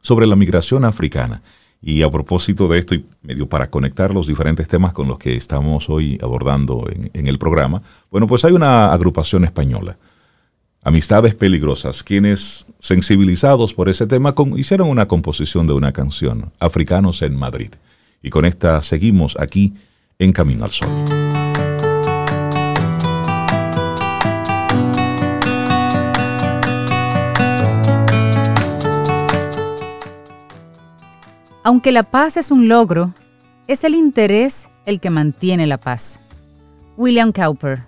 [0.00, 1.42] sobre la migración africana.
[1.80, 5.36] Y a propósito de esto, y medio para conectar los diferentes temas con los que
[5.36, 9.96] estamos hoy abordando en, el programa, bueno, pues hay una agrupación española,
[10.82, 17.36] Amistades Peligrosas, quienes, sensibilizados por ese tema, hicieron una composición de una canción, Africanos en
[17.36, 17.70] Madrid.
[18.22, 19.74] Y con esta seguimos aquí
[20.20, 20.88] en Camino al Sol.
[31.62, 33.14] Aunque la paz es un logro,
[33.68, 36.18] es el interés el que mantiene la paz.
[36.96, 37.84] William Cowper.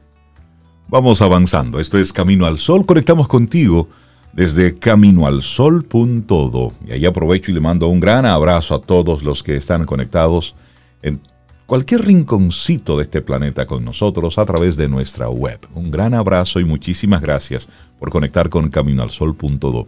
[0.86, 1.80] Vamos avanzando.
[1.80, 2.86] Esto es Camino al Sol.
[2.86, 3.88] Conectamos contigo
[4.32, 6.72] desde caminoalsol.do.
[6.86, 10.54] Y ahí aprovecho y le mando un gran abrazo a todos los que están conectados
[11.02, 11.20] en
[11.70, 15.60] cualquier rinconcito de este planeta con nosotros a través de nuestra web.
[15.72, 17.68] Un gran abrazo y muchísimas gracias
[18.00, 19.86] por conectar con caminoalsol.do.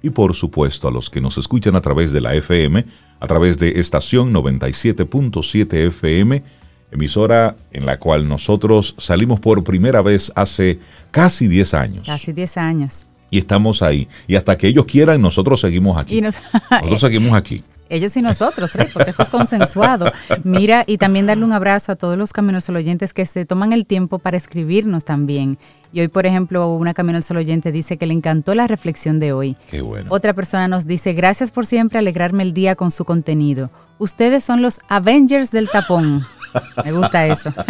[0.00, 2.84] Y por supuesto a los que nos escuchan a través de la FM,
[3.18, 6.40] a través de estación 97.7 FM,
[6.92, 10.78] emisora en la cual nosotros salimos por primera vez hace
[11.10, 12.06] casi 10 años.
[12.06, 13.06] Casi 10 años.
[13.30, 14.06] Y estamos ahí.
[14.28, 16.18] Y hasta que ellos quieran, nosotros seguimos aquí.
[16.18, 16.36] Y nos-
[16.70, 17.64] nosotros seguimos aquí.
[17.94, 20.10] Ellos y nosotros, Rey, porque esto es consensuado.
[20.42, 23.72] Mira, y también darle un abrazo a todos los Caminos al Oyentes que se toman
[23.72, 25.58] el tiempo para escribirnos también.
[25.92, 29.20] Y hoy, por ejemplo, una Camino al Sol Oyente dice que le encantó la reflexión
[29.20, 29.56] de hoy.
[29.70, 30.06] Qué bueno.
[30.10, 33.70] Otra persona nos dice, gracias por siempre alegrarme el día con su contenido.
[33.98, 36.26] Ustedes son los Avengers del tapón.
[36.84, 37.52] Me gusta eso.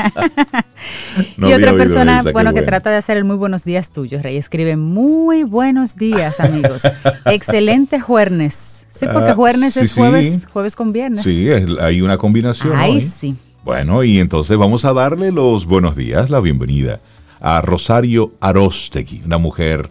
[1.36, 2.66] No y otra persona, esa, bueno, que bueno.
[2.66, 4.36] trata de hacer el muy buenos días tuyos, Rey.
[4.36, 6.82] Escribe, muy buenos días, amigos.
[7.26, 8.86] Excelente jueves.
[8.88, 10.00] Sí, porque Ah, jueves sí, es sí.
[10.00, 11.22] jueves, jueves con viernes.
[11.24, 12.76] Sí, es- hay una combinación.
[12.78, 13.00] Hoy.
[13.00, 13.34] sí.
[13.64, 17.00] Bueno, y entonces vamos a darle los buenos días, la bienvenida
[17.40, 19.88] a Rosario Arostegui, una mujer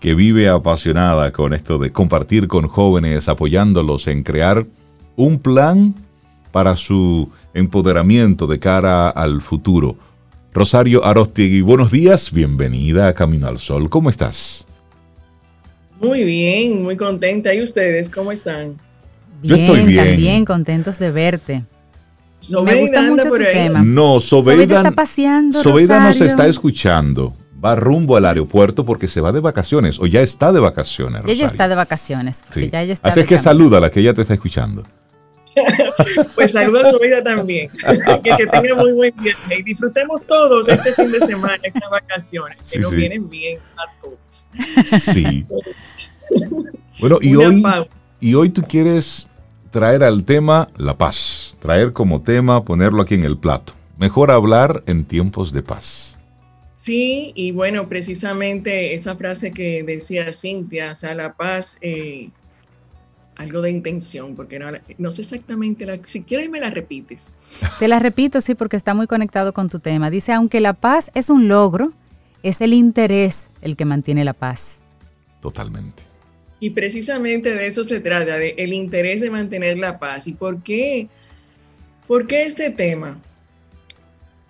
[0.00, 4.66] que vive apasionada con esto de compartir con jóvenes, apoyándolos en crear
[5.16, 5.94] un plan
[6.52, 9.96] para su empoderamiento de cara al futuro.
[10.52, 13.88] Rosario Arostegui, buenos días, bienvenida a Camino al Sol.
[13.90, 14.66] ¿Cómo estás?
[16.00, 17.54] Muy bien, muy contenta.
[17.54, 18.76] ¿Y ustedes cómo están?
[19.42, 20.06] Yo estoy bien.
[20.06, 21.64] También contentos de verte.
[22.40, 23.52] Sobeida Me gusta anda mucho por tu ahí.
[23.52, 23.82] tema.
[23.82, 26.26] No, Sobeida Sobeida, está paseando, Sobeida nos Rosario.
[26.30, 27.34] está escuchando.
[27.64, 31.22] Va rumbo al aeropuerto porque se va de vacaciones o ya está de vacaciones.
[31.26, 31.46] Y ella Rosario.
[31.46, 32.42] está de vacaciones.
[32.46, 32.70] porque Sí.
[32.70, 33.42] ya ella está Así es que camino.
[33.44, 34.82] saluda a la que ella te está escuchando.
[36.34, 37.70] Pues saludo a Sobeida también.
[38.22, 42.58] que, que tenga muy buen viernes y disfrutemos todos este fin de semana, estas vacaciones,
[42.58, 42.96] que Sí, nos sí.
[42.96, 44.46] vienen bien a todos.
[44.86, 45.46] Sí.
[47.00, 47.90] Bueno, y Una hoy, pausa.
[48.20, 49.26] y hoy tú quieres
[49.70, 51.56] traer al tema la paz.
[51.60, 53.74] traer como tema, ponerlo aquí en el plato.
[53.98, 56.16] Mejor hablar en tiempos de paz.
[56.72, 62.30] Sí, y bueno, precisamente esa frase que decía Cintia, o sea, la paz, eh,
[63.36, 64.66] algo de intención, porque no,
[64.98, 67.30] no sé exactamente, la, si quieres me la repites.
[67.78, 70.10] Te la repito, sí, porque está muy conectado con tu tema.
[70.10, 71.92] Dice, aunque la paz es un logro,
[72.42, 74.82] es el interés el que mantiene la paz.
[75.40, 76.02] Totalmente.
[76.60, 80.26] Y precisamente de eso se trata, de el interés de mantener la paz.
[80.26, 81.08] ¿Y por qué?
[82.06, 83.20] ¿Por qué este tema?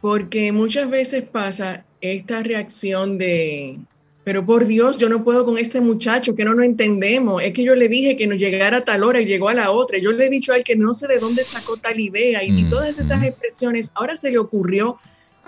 [0.01, 3.79] Porque muchas veces pasa esta reacción de,
[4.25, 7.43] pero por Dios, yo no puedo con este muchacho, que no lo entendemos.
[7.43, 9.71] Es que yo le dije que no llegara a tal hora y llegó a la
[9.71, 9.99] otra.
[9.99, 12.59] Yo le he dicho a él que no sé de dónde sacó tal idea y,
[12.59, 13.91] y todas esas expresiones.
[13.95, 14.99] Ahora se le ocurrió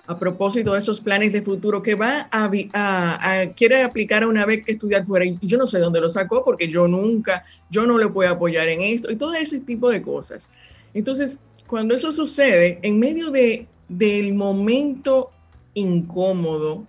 [0.07, 4.47] a propósito de esos planes de futuro que va a, a, quiere aplicar a una
[4.47, 7.87] vez que estudiar fuera y yo no sé dónde lo sacó porque yo nunca, yo
[7.87, 10.49] no le puedo apoyar en esto y todo ese tipo de cosas.
[10.95, 15.31] Entonces, cuando eso sucede, en medio de, del momento
[15.75, 16.87] incómodo,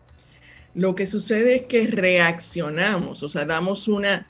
[0.77, 4.27] lo que sucede es que reaccionamos, o sea, damos una,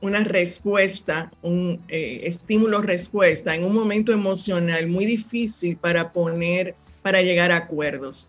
[0.00, 7.52] una respuesta, un eh, estímulo-respuesta en un momento emocional muy difícil para poner para llegar
[7.52, 8.28] a acuerdos.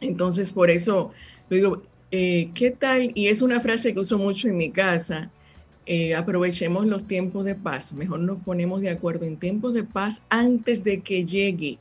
[0.00, 1.10] Entonces, por eso
[1.50, 3.12] digo, eh, ¿qué tal?
[3.14, 5.30] Y es una frase que uso mucho en mi casa.
[5.84, 7.92] Eh, aprovechemos los tiempos de paz.
[7.92, 11.78] Mejor nos ponemos de acuerdo en tiempos de paz antes de que llegue.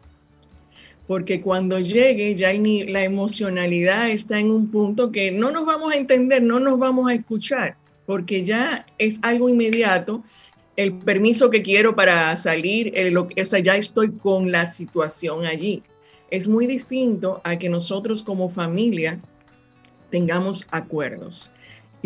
[1.08, 5.98] Porque cuando llegue ya la emocionalidad está en un punto que no nos vamos a
[5.98, 10.24] entender, no nos vamos a escuchar, porque ya es algo inmediato
[10.76, 15.82] el permiso que quiero para salir, o sea, ya estoy con la situación allí
[16.30, 19.20] es muy distinto a que nosotros como familia
[20.10, 21.52] tengamos acuerdos.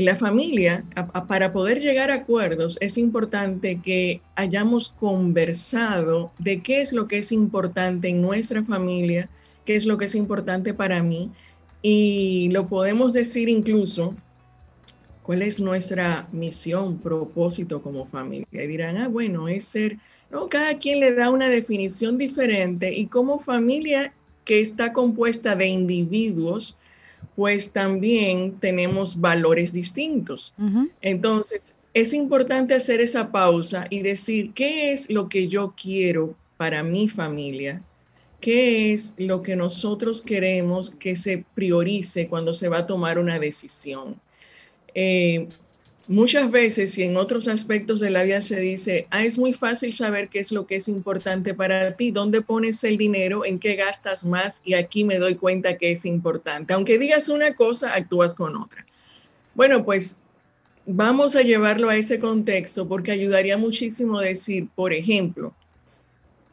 [0.02, 0.84] La familia,
[1.28, 7.20] para poder llegar a acuerdos, es importante que hayamos conversado de qué es lo que
[7.20, 9.30] es importante en nuestra familia,
[9.64, 11.30] qué es lo que es importante para mí.
[11.84, 14.16] Y lo podemos decir incluso
[15.22, 18.48] cuál es nuestra misión, propósito como familia.
[18.52, 20.00] Y dirán, ah, bueno, es ser,
[20.32, 24.14] no, cada quien le da una definición diferente y como familia
[24.46, 26.76] que está compuesta de individuos,
[27.36, 30.53] pues también tenemos valores distintos.
[31.01, 36.84] Entonces, es importante hacer esa pausa y decir, ¿qué es lo que yo quiero para
[36.84, 37.81] mi familia?
[38.39, 43.39] ¿Qué es lo que nosotros queremos que se priorice cuando se va a tomar una
[43.39, 44.19] decisión?
[44.93, 45.47] Eh,
[46.12, 49.93] muchas veces y en otros aspectos de la vida se dice, ah, es muy fácil
[49.93, 53.76] saber qué es lo que es importante para ti, dónde pones el dinero, en qué
[53.76, 56.74] gastas más y aquí me doy cuenta que es importante.
[56.74, 58.86] Aunque digas una cosa, actúas con otra.
[59.56, 60.17] Bueno, pues
[60.86, 65.54] vamos a llevarlo a ese contexto porque ayudaría muchísimo decir, por ejemplo,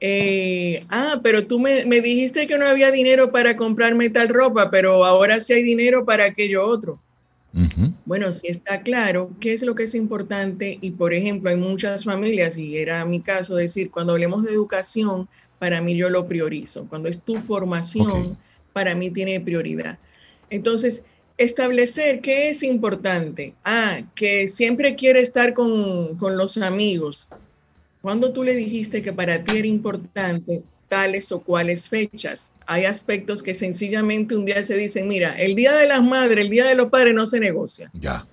[0.01, 4.71] eh, ah, pero tú me, me, dijiste que no había dinero para comprarme tal ropa,
[4.71, 7.01] pero ahora sí hay dinero para aquello otro.
[8.05, 12.05] Bueno, si está claro qué es lo que es importante y, por ejemplo, hay muchas
[12.05, 16.87] familias, y era mi caso decir, cuando hablemos de educación, para mí yo lo priorizo.
[16.89, 18.37] Cuando es tu formación,
[18.73, 19.99] para mí tiene prioridad.
[20.51, 21.05] Entonces,
[21.37, 23.55] establecer qué es importante.
[23.65, 27.29] Ah, que siempre quiere estar con, con los amigos.
[28.03, 32.53] Cuando tú le dijiste que para ti era importante tales o cuales fechas.
[32.67, 36.51] Hay aspectos que sencillamente un día se dicen, mira, el Día de las Madres, el
[36.51, 37.91] Día de los Padres no se negocia.
[37.95, 38.27] Ya.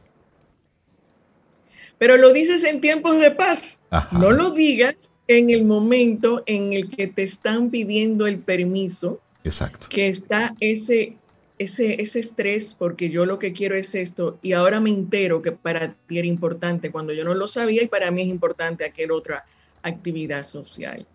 [1.97, 3.79] Pero lo dices en tiempos de paz.
[4.11, 4.95] No lo digas
[5.27, 9.21] en el momento en el que te están pidiendo el permiso.
[9.43, 9.87] Exacto.
[9.89, 11.15] Que está ese,
[11.57, 15.51] ese, ese estrés porque yo lo que quiero es esto y ahora me entero que
[15.51, 19.13] para ti era importante cuando yo no lo sabía y para mí es importante aquella
[19.13, 19.45] otra
[19.83, 21.05] actividad social.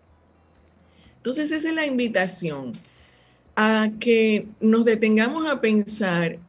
[1.21, 2.71] Entonces esa es la invitación
[3.55, 6.39] a que nos detengamos a pensar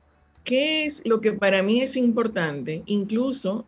[0.45, 3.67] qué es lo que para mí es importante, incluso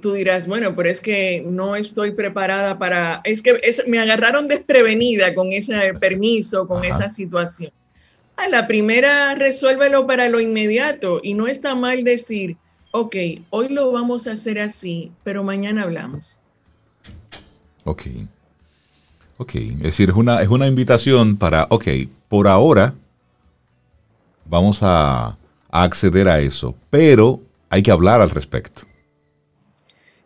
[0.00, 5.34] tú dirás, bueno, pero es que no estoy preparada para, es que me agarraron desprevenida
[5.34, 7.72] con ese permiso, con esa situación.
[8.36, 12.56] A la primera, resuélvelo para lo inmediato y no está mal decir,
[12.92, 13.16] ok,
[13.50, 16.38] hoy lo vamos a hacer así, pero mañana hablamos.
[17.84, 18.02] Ok.
[19.42, 21.84] Ok, es decir, es una, es una invitación para, ok,
[22.28, 22.94] por ahora
[24.44, 25.36] vamos a,
[25.68, 28.82] acceder a eso, pero hay que hablar al respecto.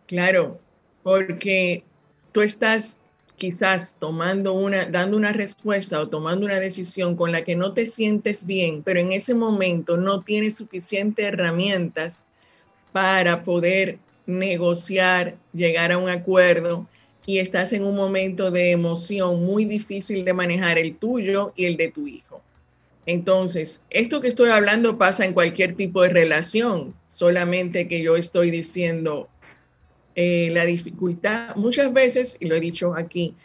[0.05, 0.59] Claro,
[1.01, 1.83] porque
[2.31, 2.99] tú estás
[3.37, 7.87] quizás tomando una, dando una respuesta o tomando una decisión con la que no te
[7.87, 12.23] sientes bien, pero en ese momento no tienes suficientes herramientas
[12.91, 13.97] para poder
[14.27, 16.85] negociar, llegar a un acuerdo
[17.27, 21.75] y estás en un momento de emoción muy difícil de manejar el tuyo y el
[21.75, 22.41] de tu hijo.
[23.05, 28.49] Entonces, esto que estoy hablando pasa en cualquier tipo de relación, solamente que yo estoy
[28.49, 29.27] diciendo
[30.15, 33.35] eh, la dificultad, muchas veces, y lo he dicho aquí,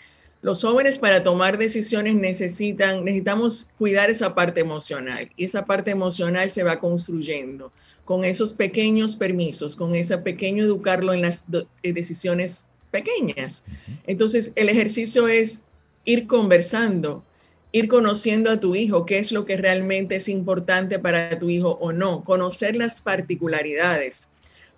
[0.42, 6.50] los jóvenes para tomar decisiones necesitan, necesitamos cuidar esa parte emocional y esa parte emocional
[6.50, 7.72] se va construyendo
[8.04, 11.44] con esos pequeños permisos, con ese pequeño educarlo en las
[11.82, 13.64] eh, decisiones pequeñas.
[14.06, 15.62] Entonces, el ejercicio es
[16.04, 17.24] ir conversando,
[17.72, 21.78] ir conociendo a tu hijo, qué es lo que realmente es importante para tu hijo
[21.80, 24.28] o no, conocer las particularidades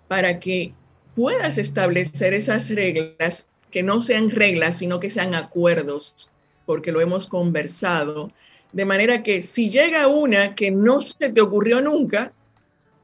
[0.07, 0.73] para que
[1.15, 6.29] puedas establecer esas reglas que no sean reglas, sino que sean acuerdos,
[6.65, 8.31] porque lo hemos conversado,
[8.71, 12.33] de manera que si llega una que no se te ocurrió nunca,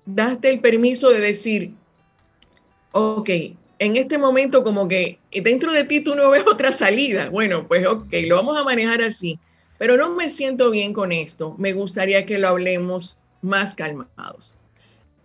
[0.05, 1.73] date el permiso de decir,
[2.91, 3.29] ok,
[3.81, 7.31] en este momento como que dentro de ti tú no ves otra salida.
[7.31, 9.39] Bueno, pues ok, lo vamos a manejar así,
[9.79, 11.55] pero no me siento bien con esto.
[11.57, 14.55] Me gustaría que lo hablemos más calmados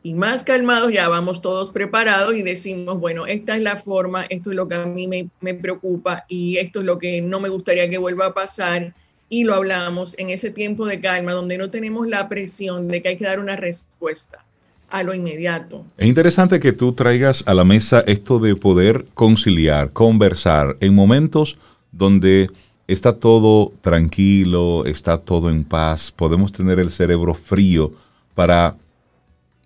[0.02, 4.48] y más calmados, ya vamos todos preparados y decimos, bueno, esta es la forma, esto
[4.50, 7.50] es lo que a mí me, me, preocupa y esto es lo que no me
[7.50, 8.94] gustaría que vuelva a pasar.
[9.28, 13.10] Y lo hablamos en ese tiempo de calma, donde no tenemos la presión de que
[13.10, 14.45] hay que dar una respuesta
[14.88, 15.84] a lo inmediato.
[15.96, 21.58] Es interesante que tú traigas a la mesa esto de poder conciliar, conversar en momentos
[21.92, 22.50] donde
[22.86, 27.92] está todo tranquilo, está todo en paz, podemos tener el cerebro frío
[28.34, 28.76] para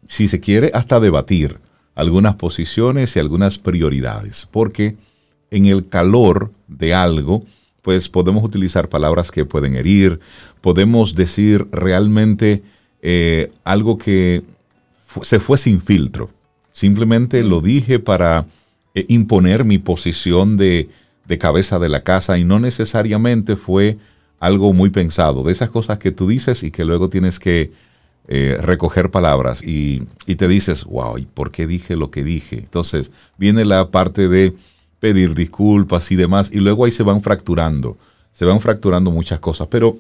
[0.06, 1.60] si se quiere, hasta debatir
[1.94, 4.96] algunas posiciones y algunas prioridades, porque
[5.52, 7.44] en el calor de algo,
[7.82, 10.18] pues podemos utilizar palabras que pueden herir,
[10.60, 12.62] podemos decir realmente
[13.02, 14.42] eh, algo que
[15.22, 16.30] se fue sin filtro.
[16.72, 18.46] Simplemente lo dije para
[18.94, 20.88] eh, imponer mi posición de,
[21.26, 23.98] de cabeza de la casa y no necesariamente fue
[24.40, 27.72] algo muy pensado, de esas cosas que tú dices y que luego tienes que
[28.26, 32.58] eh, recoger palabras y, te dices, wow, ¿y por qué dije lo que dije?
[32.58, 34.54] Entonces viene la parte de
[34.98, 37.98] pedir disculpas y demás, y luego ahí se van fracturando,
[38.32, 39.68] se van fracturando muchas cosas.
[39.68, 39.98] Pero,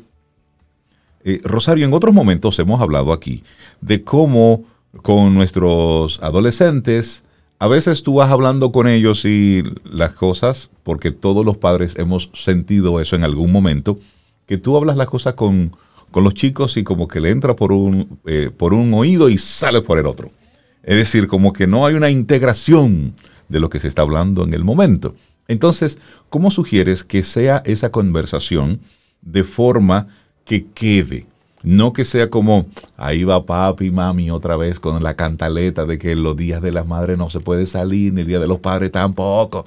[1.24, 3.42] eh, Rosario, en otros momentos hemos hablado aquí
[3.80, 4.64] de cómo
[5.02, 7.24] con nuestros adolescentes,
[7.58, 12.30] a veces tú vas hablando con ellos y las cosas, porque todos los padres hemos
[12.32, 13.98] sentido eso en algún momento,
[14.46, 15.76] que tú hablas las cosas con,
[16.10, 19.38] con los chicos y como que le entra por un, eh, por un oído y
[19.38, 20.30] sale por el otro.
[20.82, 23.14] Es decir, como que no hay una integración
[23.48, 25.14] de lo que se está hablando en el momento.
[25.46, 25.98] Entonces,
[26.30, 28.80] ¿cómo sugieres que sea esa conversación
[29.20, 30.08] de forma
[30.44, 31.26] que quede?
[31.62, 35.98] No que sea como, ahí va papi y mami otra vez con la cantaleta de
[35.98, 38.60] que los días de las madres no se puede salir, ni el día de los
[38.60, 39.66] padres tampoco.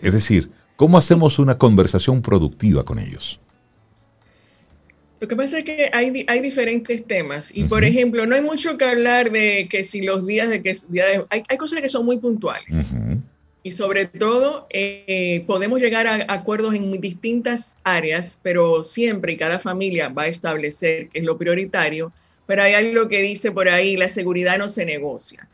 [0.00, 3.40] Es decir, ¿cómo hacemos una conversación productiva con ellos?
[5.20, 8.76] Lo que pasa es que hay, hay diferentes temas y, por ejemplo, no hay mucho
[8.76, 11.88] que hablar de que si los días de que día de, hay, hay, cosas que
[11.88, 12.88] son muy puntuales
[13.64, 19.58] y sobre todo eh, podemos llegar a acuerdos en distintas áreas, pero siempre y cada
[19.58, 22.12] familia va a establecer que es lo prioritario,
[22.46, 25.48] pero hay algo que dice por ahí, la seguridad no se negocia.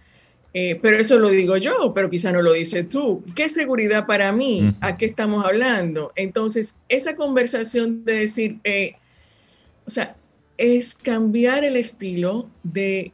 [0.53, 3.23] Eh, pero eso lo digo yo, pero quizá no lo dices tú.
[3.37, 4.75] ¿Qué seguridad para mí?
[4.81, 6.13] ¿A qué estamos hablando?
[6.17, 8.97] Entonces, esa conversación de decir, eh,
[9.87, 10.17] o sea,
[10.59, 13.13] es cambiar el estilo de,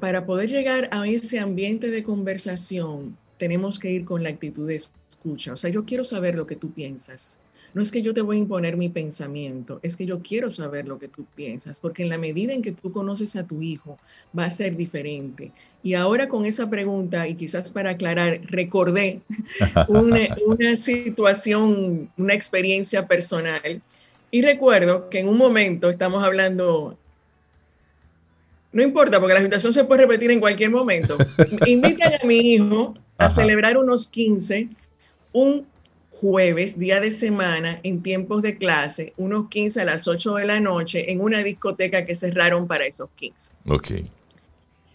[0.00, 4.76] para poder llegar a ese ambiente de conversación, tenemos que ir con la actitud de
[4.76, 5.52] escucha.
[5.52, 7.40] O sea, yo quiero saber lo que tú piensas.
[7.74, 10.86] No es que yo te voy a imponer mi pensamiento, es que yo quiero saber
[10.86, 13.98] lo que tú piensas, porque en la medida en que tú conoces a tu hijo,
[14.38, 15.50] va a ser diferente.
[15.82, 19.22] Y ahora con esa pregunta, y quizás para aclarar, recordé
[19.88, 23.82] una, una situación, una experiencia personal
[24.30, 26.96] y recuerdo que en un momento estamos hablando,
[28.70, 31.18] no importa, porque la situación se puede repetir en cualquier momento.
[31.66, 32.94] Invitan a mi hijo
[33.26, 34.68] a celebrar unos 15,
[35.32, 35.66] un
[36.10, 40.60] jueves, día de semana, en tiempos de clase, unos 15 a las 8 de la
[40.60, 43.52] noche, en una discoteca que cerraron para esos 15.
[43.66, 43.90] Ok.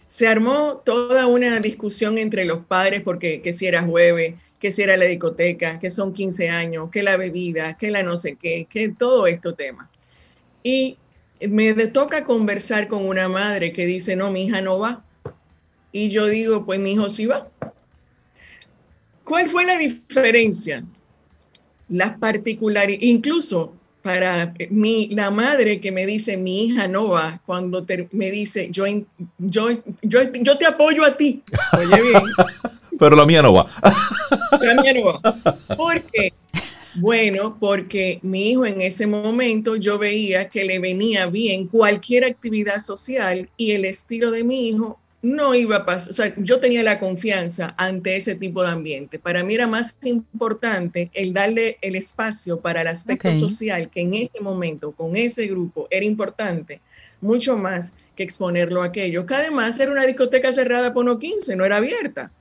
[0.06, 4.82] Se armó toda una discusión entre los padres porque que si era jueves, que si
[4.82, 8.66] era la discoteca, que son 15 años, que la bebida, que la no sé qué,
[8.68, 9.90] que todo esto tema.
[10.62, 10.96] Y
[11.46, 15.04] me toca conversar con una madre que dice, no, mi hija no va.
[15.92, 17.48] Y yo digo, pues mi hijo sí va.
[19.28, 20.82] ¿Cuál fue la diferencia?
[21.90, 27.84] Las particularidades, incluso para mí, la madre que me dice, mi hija no va, cuando
[28.12, 28.86] me dice, yo,
[29.36, 29.68] yo,
[30.00, 31.42] yo, yo te apoyo a ti.
[31.76, 32.22] Oye bien.
[32.98, 33.70] Pero la mía no va.
[34.60, 35.20] La mía no va.
[35.76, 36.32] ¿Por qué?
[36.94, 42.78] Bueno, porque mi hijo en ese momento yo veía que le venía bien cualquier actividad
[42.78, 44.98] social y el estilo de mi hijo
[45.28, 49.18] no iba a pasar, o sea, yo tenía la confianza ante ese tipo de ambiente.
[49.18, 54.14] Para mí era más importante el darle el espacio para el aspecto social que en
[54.14, 56.80] ese momento, con ese grupo, era importante,
[57.20, 61.56] mucho más que exponerlo a aquello, que además era una discoteca cerrada por no 15,
[61.56, 62.32] no era abierta.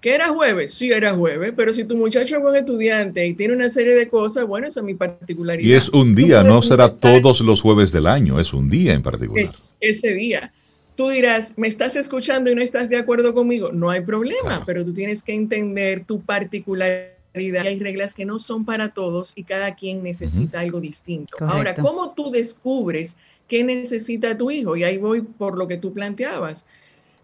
[0.00, 0.74] ¿Que era jueves?
[0.74, 4.06] Sí, era jueves, pero si tu muchacho es buen estudiante y tiene una serie de
[4.06, 5.68] cosas, bueno, esa es mi particularidad.
[5.68, 9.02] Y es un día, no será todos los jueves del año, es un día en
[9.02, 9.44] particular.
[9.44, 10.52] Es ese día.
[10.96, 13.70] Tú dirás, ¿me estás escuchando y no estás de acuerdo conmigo?
[13.70, 17.66] No hay problema, pero tú tienes que entender tu particularidad.
[17.66, 21.36] Hay reglas que no son para todos y cada quien necesita algo distinto.
[21.40, 23.14] Ahora, ¿cómo tú descubres
[23.46, 24.74] qué necesita tu hijo?
[24.74, 26.64] Y ahí voy por lo que tú planteabas.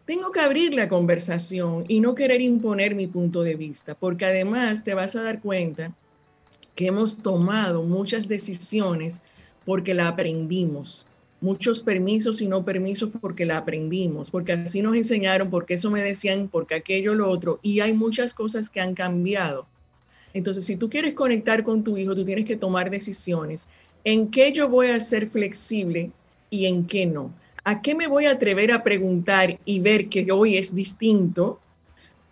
[0.04, 4.84] Tengo que abrir la conversación y no querer imponer mi punto de vista, porque además
[4.84, 5.92] te vas a dar cuenta
[6.74, 9.22] que hemos tomado muchas decisiones
[9.64, 11.06] porque la aprendimos
[11.42, 16.00] muchos permisos y no permisos porque la aprendimos, porque así nos enseñaron, porque eso me
[16.00, 19.66] decían, porque aquello, lo otro, y hay muchas cosas que han cambiado.
[20.32, 23.68] Entonces, si tú quieres conectar con tu hijo, tú tienes que tomar decisiones.
[24.04, 26.10] ¿En qué yo voy a ser flexible
[26.48, 27.34] y en qué no?
[27.64, 31.60] ¿A qué me voy a atrever a preguntar y ver que hoy es distinto,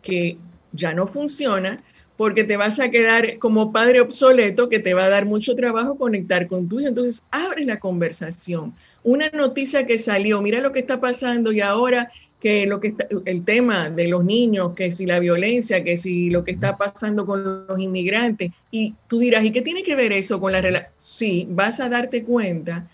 [0.02, 0.38] que
[0.72, 1.82] ya no funciona?
[2.20, 5.96] Porque te vas a quedar como padre obsoleto que te va a dar mucho trabajo
[5.96, 6.90] conectar con tu hijo.
[6.90, 8.74] Entonces, abre la conversación.
[9.02, 13.08] Una noticia que salió, mira lo que está pasando y ahora que lo que está,
[13.24, 17.24] el tema de los niños, que si la violencia, que si lo que está pasando
[17.24, 20.92] con los inmigrantes, y tú dirás, ¿y qué tiene que ver eso con la relación?
[20.98, 22.86] Sí, vas a darte cuenta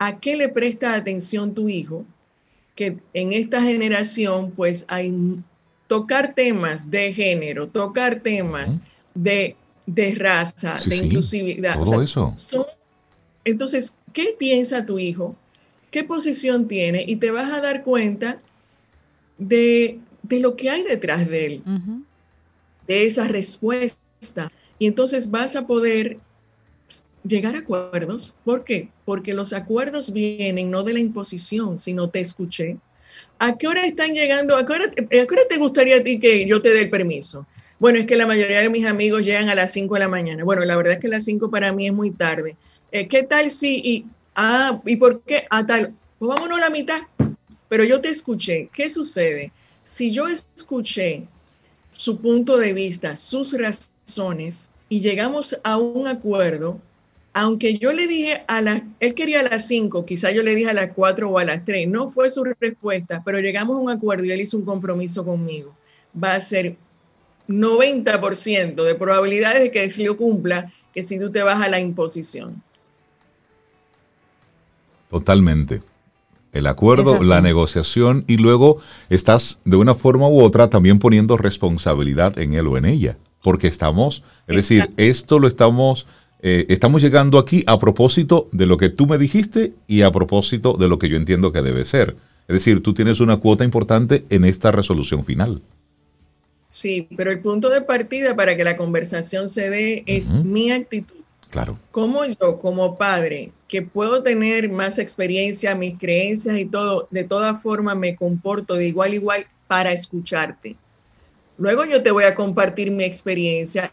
[0.00, 2.04] a qué le presta atención tu hijo,
[2.74, 5.14] que en esta generación pues hay
[5.86, 8.80] tocar temas de género, tocar temas
[9.14, 9.56] de,
[10.16, 11.74] raza, de inclusividad.
[11.74, 12.34] Todo eso.
[13.44, 15.36] entonces, ¿qué piensa tu hijo?
[15.90, 17.04] ¿Qué posición tiene?
[17.06, 18.40] Y te vas a dar cuenta
[19.38, 21.62] de, lo que hay detrás de él,
[22.86, 24.50] de esa respuesta.
[24.78, 26.18] Y entonces vas a poder
[27.26, 28.36] llegar a acuerdos.
[28.44, 28.90] ¿Por qué?
[29.04, 32.78] Porque los acuerdos vienen no de la imposición, sino te escuché,
[33.38, 34.56] ¿A qué hora están llegando?
[34.56, 34.90] ¿A qué hora,
[35.48, 37.46] te gustaría a ti que yo te dé el permiso?
[37.78, 40.44] Bueno, es que la mayoría de mis amigos llegan a las 5 de la mañana.
[40.44, 42.56] Bueno, la verdad es que las 5 para mí es muy tarde.
[42.92, 45.46] Eh, ¿Qué tal si, y, ah, ¿y por qué?
[45.50, 47.02] A ah, tal, pues vámonos a la mitad.
[47.68, 48.70] Pero yo te escuché.
[48.72, 49.52] ¿Qué sucede?
[49.84, 51.24] Si yo escuché
[51.90, 56.80] su punto de vista, sus razones, y llegamos a un acuerdo,
[57.36, 60.70] aunque yo le dije a las, él quería a las 5, quizá yo le dije
[60.70, 63.90] a las 4 o a las 3, no fue su respuesta, pero llegamos a un
[63.90, 65.76] acuerdo y él hizo un compromiso conmigo.
[66.16, 66.76] Va a ser
[67.46, 71.78] 90% de probabilidades de que se lo cumpla que si tú te vas a la
[71.78, 72.62] imposición.
[75.10, 75.82] Totalmente.
[76.54, 78.78] El acuerdo, la negociación y luego
[79.10, 83.18] estás de una forma u otra también poniendo responsabilidad en él o en ella.
[83.42, 86.06] Porque estamos, es decir, esto lo estamos
[86.42, 90.74] eh, estamos llegando aquí a propósito de lo que tú me dijiste y a propósito
[90.74, 92.16] de lo que yo entiendo que debe ser.
[92.48, 95.62] Es decir, tú tienes una cuota importante en esta resolución final.
[96.68, 101.16] Sí, pero el punto de partida para que la conversación se dé es mi actitud.
[101.50, 101.78] Claro.
[101.90, 107.54] Como yo, como padre, que puedo tener más experiencia, mis creencias y todo, de toda
[107.54, 110.76] forma me comporto de igual a igual para escucharte.
[111.56, 113.90] Luego yo te voy a compartir mi experiencia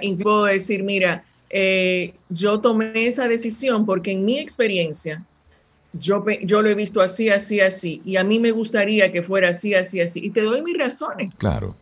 [0.00, 5.24] y puedo decir, mira, eh, yo tomé esa decisión porque en mi experiencia,
[5.92, 9.48] yo, yo lo he visto así, así, así, y a mí me gustaría que fuera
[9.48, 11.34] así, así, así, y te doy mis razones.
[11.36, 11.74] Claro.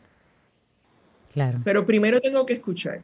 [1.33, 1.61] Claro.
[1.63, 3.03] Pero primero tengo que escuchar.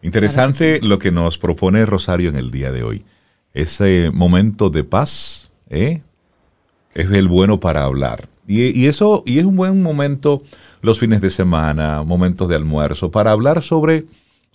[0.00, 3.04] Interesante lo que nos propone Rosario en el día de hoy.
[3.52, 6.00] Ese momento de paz ¿eh?
[6.94, 8.28] es el bueno para hablar.
[8.46, 10.42] Y, y, eso, y es un buen momento
[10.80, 14.06] los fines de semana, momentos de almuerzo, para hablar sobre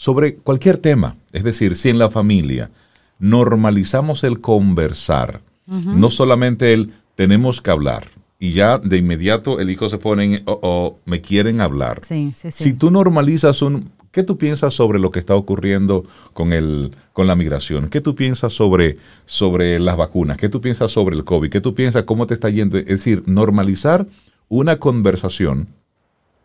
[0.03, 1.15] sobre cualquier tema.
[1.31, 2.71] Es decir, si en la familia
[3.19, 9.87] normalizamos el conversar, no solamente el tenemos que hablar, y ya de inmediato el hijo
[9.87, 12.01] se pone en, oh, oh, me quieren hablar.
[12.03, 17.25] Si tú normalizas un, ¿qué tú piensas sobre lo que está ocurriendo con, el, con
[17.25, 17.87] la migración?
[17.87, 20.35] ¿Qué tú piensas sobre, sobre las vacunas?
[20.35, 21.49] ¿Qué tú piensas sobre el COVID?
[21.49, 22.77] ¿Qué tú piensas cómo te está yendo?
[22.77, 24.05] Es decir, normalizar
[24.49, 25.69] una conversación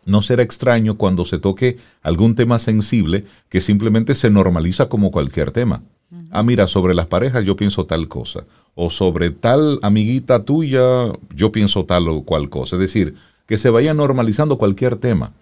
[0.09, 5.51] no será extraño cuando se toque algún tema sensible que simplemente se normaliza como cualquier
[5.51, 5.83] tema.
[6.31, 8.45] Ah, mira, sobre las parejas yo pienso tal cosa.
[8.75, 12.75] O sobre tal amiguita tuya yo pienso tal o cual cosa.
[12.75, 15.33] Es decir, que se vaya normalizando cualquier tema.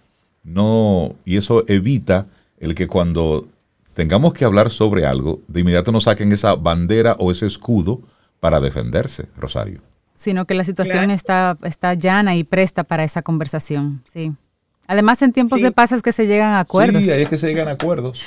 [0.44, 2.28] no, y eso evita
[2.60, 3.48] el que cuando
[3.94, 8.02] tengamos que hablar sobre algo, de inmediato nos saquen esa bandera o ese escudo
[8.40, 9.82] para defenderse, Rosario.
[10.14, 14.34] Sino que la situación está, está llana y presta para esa conversación, sí.
[14.88, 17.04] Además, en tiempos de paz es que se llegan a acuerdos.
[17.04, 18.22] Sí, ahí es que se llegan a acuerdos.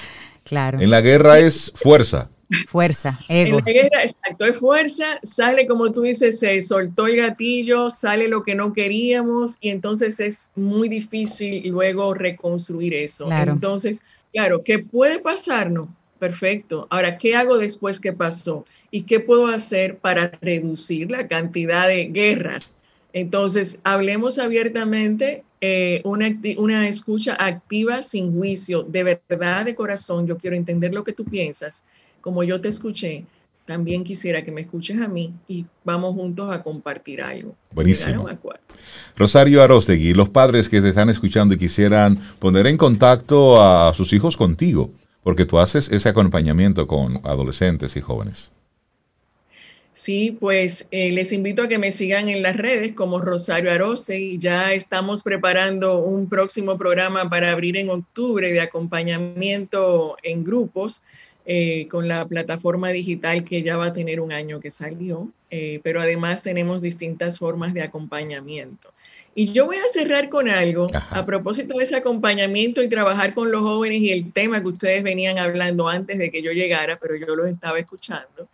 [0.44, 0.80] Claro.
[0.80, 2.28] En la guerra es fuerza.
[2.66, 3.58] Fuerza, ego.
[3.61, 8.26] En la guerra, exacto, es fuerza, sale como tú dices, se soltó el gatillo, sale
[8.26, 13.30] lo que no queríamos y entonces es muy difícil luego reconstruir eso.
[13.30, 14.02] Entonces,
[14.32, 15.88] claro, ¿qué puede pasarnos?
[16.18, 16.88] Perfecto.
[16.90, 18.66] Ahora, ¿qué hago después que pasó?
[18.90, 22.76] ¿Y qué puedo hacer para reducir la cantidad de guerras?
[23.12, 30.26] Entonces, hablemos abiertamente, eh, una, una escucha activa sin juicio, de verdad, de corazón.
[30.26, 31.84] Yo quiero entender lo que tú piensas
[32.20, 33.24] como yo te escuché,
[33.64, 37.54] también quisiera que me escuches a mí y vamos juntos a compartir algo.
[37.72, 38.26] Buenísimo.
[39.16, 44.12] Rosario Arostegui, los padres que te están escuchando y quisieran poner en contacto a sus
[44.12, 44.90] hijos contigo,
[45.22, 48.50] porque tú haces ese acompañamiento con adolescentes y jóvenes.
[49.93, 54.38] Sí, pues eh, les invito a que me sigan en las redes como Rosario Arostegui.
[54.38, 61.03] Ya estamos preparando un próximo programa para abrir en octubre de acompañamiento en grupos
[61.47, 65.80] eh, con la plataforma digital que ya va a tener un año que salió, eh,
[65.82, 68.93] pero además tenemos distintas formas de acompañamiento.
[69.34, 73.51] Y yo voy a cerrar con algo a propósito de ese acompañamiento y trabajar con
[73.51, 77.16] los jóvenes y el tema que ustedes venían hablando antes de que yo llegara, pero
[77.16, 78.49] yo los estaba escuchando.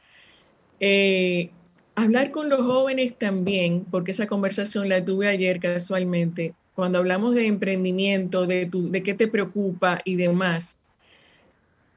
[0.80, 1.50] Eh,
[1.94, 7.46] hablar con los jóvenes también, porque esa conversación la tuve ayer casualmente, cuando hablamos de
[7.46, 10.76] emprendimiento, de, tu, de qué te preocupa y demás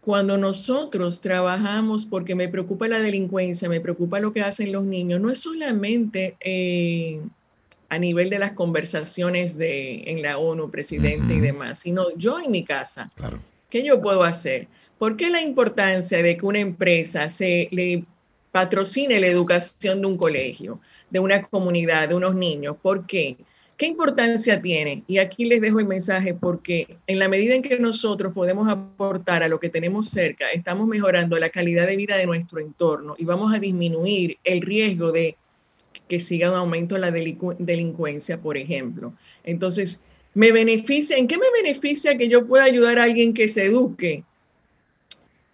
[0.02, 5.20] cuando nosotros trabajamos porque me preocupa la delincuencia, me preocupa lo que hacen los niños,
[5.20, 7.22] no es solamente eh,
[7.90, 12.52] a nivel de las conversaciones de, en la ONU, presidente y demás, sino yo en
[12.52, 13.12] mi casa.
[13.16, 13.40] Claro.
[13.70, 14.68] ¿Qué yo puedo hacer?
[14.98, 18.04] ¿Por qué la importancia de que una empresa se le
[18.52, 20.80] patrocine la educación de un colegio,
[21.10, 22.78] de una comunidad, de unos niños?
[22.82, 23.38] ¿Por qué?
[23.80, 25.04] ¿Qué importancia tiene?
[25.08, 29.42] Y aquí les dejo el mensaje porque en la medida en que nosotros podemos aportar
[29.42, 33.24] a lo que tenemos cerca, estamos mejorando la calidad de vida de nuestro entorno y
[33.24, 35.38] vamos a disminuir el riesgo de
[36.10, 39.14] que siga un aumento en la delincuencia, por ejemplo.
[39.46, 40.02] Entonces,
[40.34, 41.18] ¿me beneficia?
[41.18, 44.26] ¿En qué me beneficia que yo pueda ayudar a alguien que se eduque?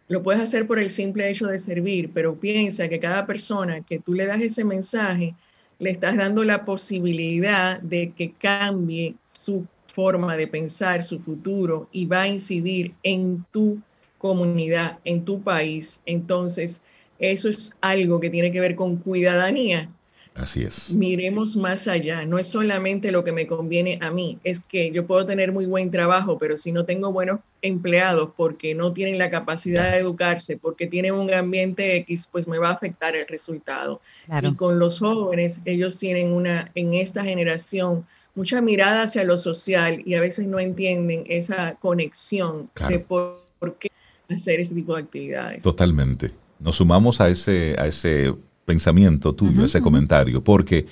[0.08, 4.00] Lo puedes hacer por el simple hecho de servir, pero piensa que cada persona que
[4.00, 5.34] tú le das ese mensaje,
[5.80, 12.06] le estás dando la posibilidad de que cambie su forma de pensar, su futuro y
[12.06, 13.82] va a incidir en tu
[14.18, 16.00] comunidad, en tu país.
[16.06, 16.82] Entonces,
[17.18, 19.90] eso es algo que tiene que ver con cuidadanía
[20.36, 20.90] Así es.
[20.90, 22.26] Miremos más allá.
[22.26, 24.38] No es solamente lo que me conviene a mí.
[24.44, 28.76] Es que yo puedo tener muy buen trabajo, pero si no tengo buenos empleados porque
[28.76, 32.74] no tienen la capacidad de educarse, porque tienen un ambiente X, pues me va a
[32.74, 34.02] afectar el resultado.
[34.42, 38.06] Y con los jóvenes, ellos tienen una, en esta generación,
[38.36, 43.42] mucha mirada hacia lo social y a veces no entienden esa conexión de por,
[43.80, 43.88] qué
[44.30, 45.64] hacer ese tipo de actividades.
[45.64, 46.32] Totalmente.
[46.60, 48.34] Nos sumamos a ese, a ese
[48.66, 50.88] pensamiento tuyo, ese comentario, porque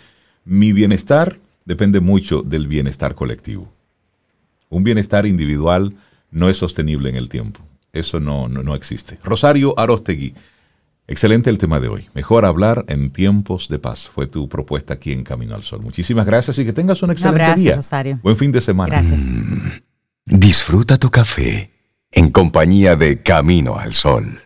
[0.46, 3.72] mi bienestar depende mucho del bienestar colectivo.
[4.70, 5.94] Un bienestar individual
[6.32, 7.62] no es sostenible en el tiempo.
[7.92, 9.20] Eso no, no, existe.
[9.24, 10.34] Rosario Arostegui,
[11.08, 12.10] excelente el tema de hoy.
[12.16, 14.08] Mejor hablar en tiempos de paz.
[14.08, 15.82] Fue tu propuesta aquí en Camino al Sol.
[15.82, 17.76] Muchísimas gracias y que tengas un excelente un día.
[17.76, 18.20] Rosario.
[18.24, 18.90] Buen fin de semana.
[18.90, 19.22] Gracias.
[20.26, 21.72] disfruta tu café
[22.12, 24.43] en compañía de Camino al Sol.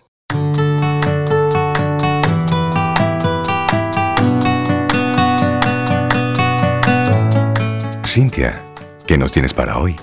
[8.05, 8.61] Cintia,
[9.05, 9.95] ¿qué nos tienes para hoy?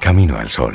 [0.00, 0.74] Camino al Sol.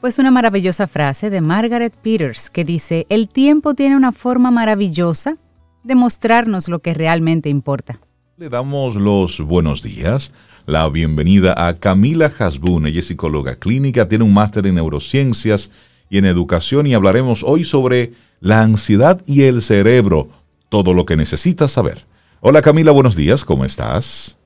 [0.00, 5.36] Pues una maravillosa frase de Margaret Peters que dice, el tiempo tiene una forma maravillosa
[5.82, 8.00] de mostrarnos lo que realmente importa.
[8.36, 10.32] Le damos los buenos días,
[10.66, 15.70] la bienvenida a Camila Hasbun, ella es psicóloga clínica, tiene un máster en neurociencias
[16.10, 20.28] y en educación y hablaremos hoy sobre la ansiedad y el cerebro,
[20.68, 22.06] todo lo que necesitas saber.
[22.40, 24.36] Hola Camila, buenos días, ¿cómo estás?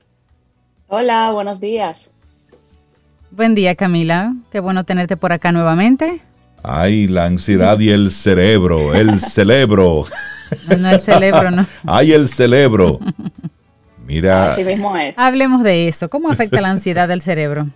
[0.91, 2.15] Hola, buenos días.
[3.29, 4.33] Buen día, Camila.
[4.51, 6.19] Qué bueno tenerte por acá nuevamente.
[6.63, 10.07] Ay, la ansiedad y el cerebro, el cerebro.
[10.67, 11.67] No, no el cerebro, no.
[11.85, 12.99] Ay, el cerebro.
[14.03, 14.53] Mira.
[14.53, 15.19] Así mismo es.
[15.19, 16.09] Hablemos de eso.
[16.09, 17.67] ¿Cómo afecta la ansiedad al cerebro?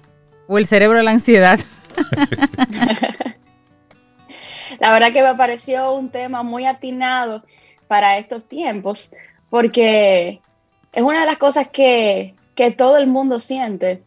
[0.48, 1.60] ¿O el cerebro a la ansiedad?
[4.80, 7.44] la verdad que me pareció un tema muy atinado
[7.88, 9.12] para estos tiempos,
[9.52, 10.42] porque
[10.92, 14.04] es una de las cosas que que todo el mundo siente.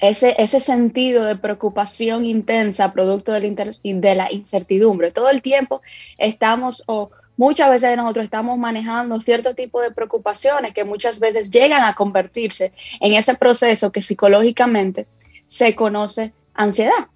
[0.00, 5.10] ese, ese sentido de preocupación intensa producto de la, de la incertidumbre.
[5.10, 5.82] Todo el tiempo
[6.16, 11.84] estamos o muchas veces nosotros estamos manejando cierto tipo de preocupaciones que muchas veces llegan
[11.84, 15.06] a convertirse en ese proceso que psicológicamente
[15.46, 17.08] se conoce ansiedad.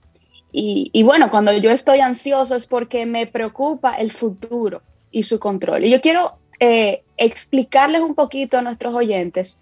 [0.56, 5.84] Y, bueno, cuando yo estoy ansioso es porque me preocupa el futuro y su control.
[5.84, 9.60] Y yo quiero eh, explicarles un poquito a nuestros oyentes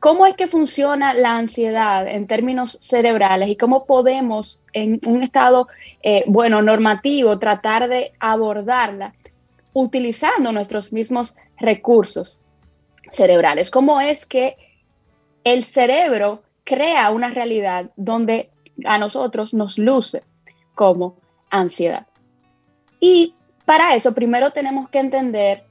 [0.00, 5.68] cómo es que funciona la ansiedad en términos cerebrales y cómo podemos en un estado,
[6.02, 9.14] eh, bueno, normativo, tratar de abordarla
[9.72, 12.40] utilizando nuestros mismos recursos
[13.12, 13.70] cerebrales.
[13.70, 14.56] ¿Cómo es que
[15.44, 18.50] el cerebro crea una realidad donde
[18.84, 20.22] a nosotros nos luce
[20.74, 21.16] como
[21.50, 22.06] ansiedad.
[23.00, 23.34] Y
[23.64, 25.64] para eso primero tenemos que entender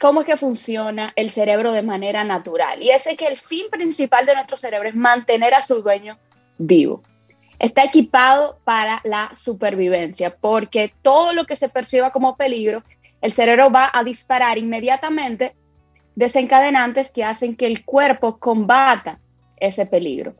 [0.00, 2.82] cómo es que funciona el cerebro de manera natural.
[2.82, 6.18] Y ese es que el fin principal de nuestro cerebro es mantener a su dueño
[6.58, 7.02] vivo.
[7.58, 12.82] Está equipado para la supervivencia, porque todo lo que se perciba como peligro,
[13.22, 15.54] el cerebro va a disparar inmediatamente
[16.14, 19.18] desencadenantes que hacen que el cuerpo combata
[19.56, 20.34] ese peligro.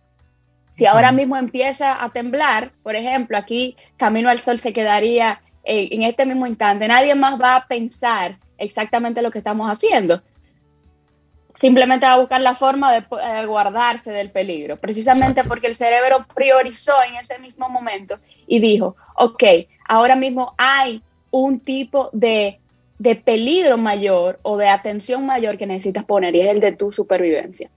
[0.75, 5.89] Si ahora mismo empieza a temblar, por ejemplo, aquí Camino al Sol se quedaría eh,
[5.91, 10.23] en este mismo instante, nadie más va a pensar exactamente lo que estamos haciendo.
[11.59, 16.27] Simplemente va a buscar la forma de eh, guardarse del peligro, precisamente porque el cerebro
[16.35, 19.43] priorizó en ese mismo momento y dijo, ok,
[19.89, 22.61] ahora mismo hay un tipo de,
[22.99, 26.93] de peligro mayor o de atención mayor que necesitas poner y es el de tu
[26.93, 27.71] supervivencia.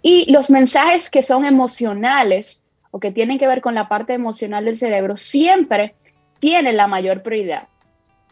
[0.00, 4.64] Y los mensajes que son emocionales o que tienen que ver con la parte emocional
[4.64, 5.94] del cerebro siempre
[6.38, 7.68] tienen la mayor prioridad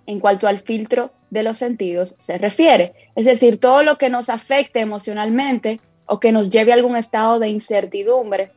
[0.07, 2.94] en cuanto al filtro de los sentidos se refiere.
[3.16, 7.38] Es decir, todo lo que nos afecte emocionalmente o que nos lleve a algún estado
[7.38, 8.53] de incertidumbre,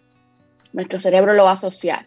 [0.73, 2.05] nuestro cerebro lo va a asociar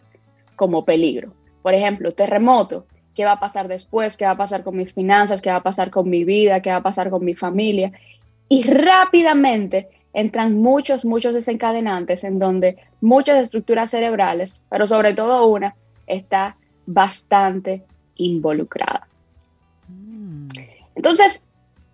[0.55, 1.33] como peligro.
[1.61, 2.85] Por ejemplo, terremoto,
[3.15, 4.15] ¿qué va a pasar después?
[4.15, 5.41] ¿Qué va a pasar con mis finanzas?
[5.41, 6.61] ¿Qué va a pasar con mi vida?
[6.61, 7.91] ¿Qué va a pasar con mi familia?
[8.47, 15.75] Y rápidamente entran muchos, muchos desencadenantes en donde muchas estructuras cerebrales, pero sobre todo una,
[16.07, 17.83] está bastante
[18.15, 19.08] involucrada.
[20.99, 21.47] Entonces,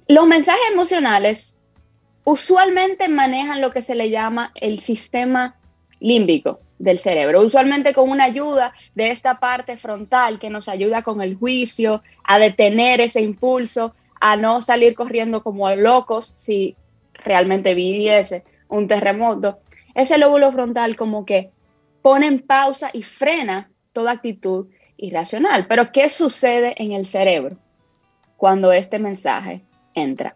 [0.07, 1.55] los mensajes emocionales
[2.23, 5.59] usualmente manejan lo que se le llama el sistema
[5.99, 11.21] límbico del cerebro, usualmente con una ayuda de esta parte frontal que nos ayuda con
[11.21, 16.75] el juicio, a detener ese impulso, a no salir corriendo como locos si
[17.13, 19.59] realmente viviese un terremoto,
[19.93, 21.51] ese lóbulo frontal como que
[22.01, 24.65] pone en pausa y frena toda actitud
[24.97, 25.67] irracional.
[25.67, 27.59] Pero ¿qué sucede en el cerebro
[28.37, 29.61] cuando este mensaje
[29.93, 30.35] entra?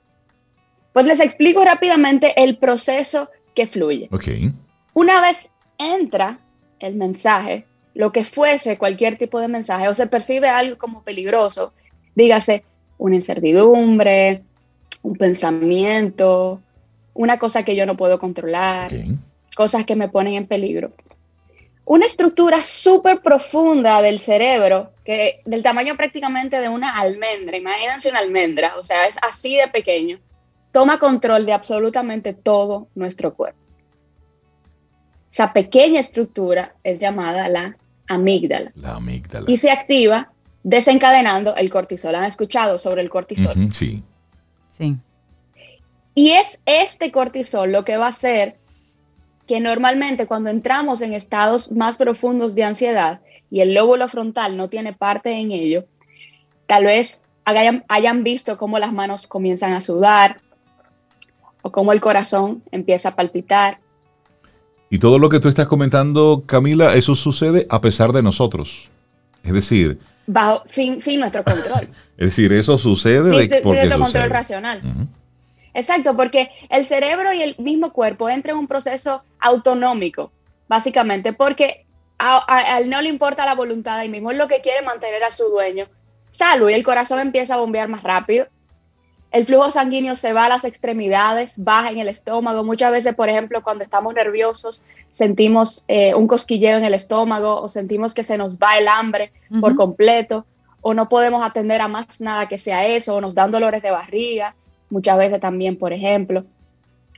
[0.93, 4.09] Pues les explico rápidamente el proceso que fluye.
[4.93, 6.39] Una vez entra
[6.79, 11.73] el mensaje, lo que fuese cualquier tipo de mensaje, o se percibe algo como peligroso,
[12.15, 12.63] dígase
[12.97, 14.43] una incertidumbre,
[15.03, 16.61] un pensamiento,
[17.13, 18.91] una cosa que yo no puedo controlar,
[19.55, 20.91] cosas que me ponen en peligro.
[21.89, 28.19] Una estructura súper profunda del cerebro, que del tamaño prácticamente de una almendra, imagínense una
[28.19, 30.19] almendra, o sea, es así de pequeño,
[30.71, 33.59] toma control de absolutamente todo nuestro cuerpo.
[35.31, 37.75] Esa pequeña estructura es llamada la
[38.07, 38.71] amígdala.
[38.75, 39.49] La amígdala.
[39.49, 40.31] Y se activa
[40.61, 42.13] desencadenando el cortisol.
[42.13, 43.73] ¿Han escuchado sobre el cortisol?
[43.73, 44.03] sí.
[44.69, 44.95] Sí.
[46.13, 48.58] Y es este cortisol lo que va a hacer
[49.49, 54.67] que normalmente cuando entramos en estados más profundos de ansiedad y el lóbulo frontal no
[54.67, 55.85] tiene parte en ello,
[56.67, 60.39] tal vez hayan, visto cómo las manos comienzan a sudar
[61.63, 63.79] o cómo el corazón empieza a palpitar.
[64.91, 68.91] Y todo lo que tú estás comentando, Camila, eso sucede a pesar de nosotros.
[69.41, 69.97] Es decir...
[70.27, 71.89] Bajo, sin, nuestro control.
[72.17, 75.09] es decir, eso sucede sin, nuestro control racional.
[75.79, 80.29] Exacto, porque el cerebro y el mismo cuerpo entran en un proceso autonómico,
[80.67, 81.85] básicamente, porque
[82.17, 85.31] a, él no le importa la voluntad de mismo, es lo que quiere mantener a
[85.31, 85.87] su dueño
[86.29, 88.47] salvo y el corazón empieza a bombear más rápido.
[89.31, 92.63] El flujo sanguíneo se va a las extremidades, baja en el estómago.
[92.65, 97.69] Muchas veces, por ejemplo, cuando estamos nerviosos, sentimos eh, un cosquilleo en el estómago o
[97.69, 100.45] sentimos que se nos va el hambre por completo
[100.81, 103.91] o no podemos atender a más nada que sea eso o nos dan dolores de
[103.91, 104.55] barriga
[104.89, 106.45] muchas veces también, por ejemplo.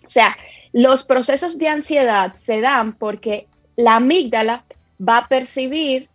[0.06, 0.36] O sea,
[0.74, 4.66] los procesos de ansiedad se dan porque la amígdala
[5.00, 6.10] va a percibir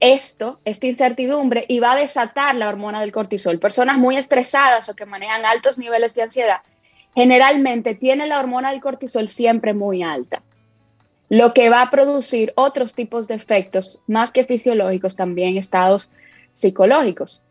[0.00, 3.58] esto, esta incertidumbre, y va a desatar la hormona del cortisol.
[3.58, 6.60] Personas muy estresadas o que manejan altos niveles de ansiedad,
[7.14, 10.42] generalmente tienen la hormona del cortisol siempre muy alta.
[11.28, 16.10] lo que va a producir otros tipos de efectos más que fisiológicos, también estados
[16.52, 17.42] psicológicos.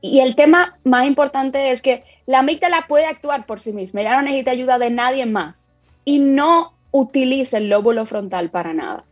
[0.00, 4.14] Y el tema más importante es que la amígdala puede actuar por sí misma, ya
[4.14, 5.70] no necesita ayuda de nadie más
[6.04, 9.06] y no utiliza el lóbulo frontal para nada.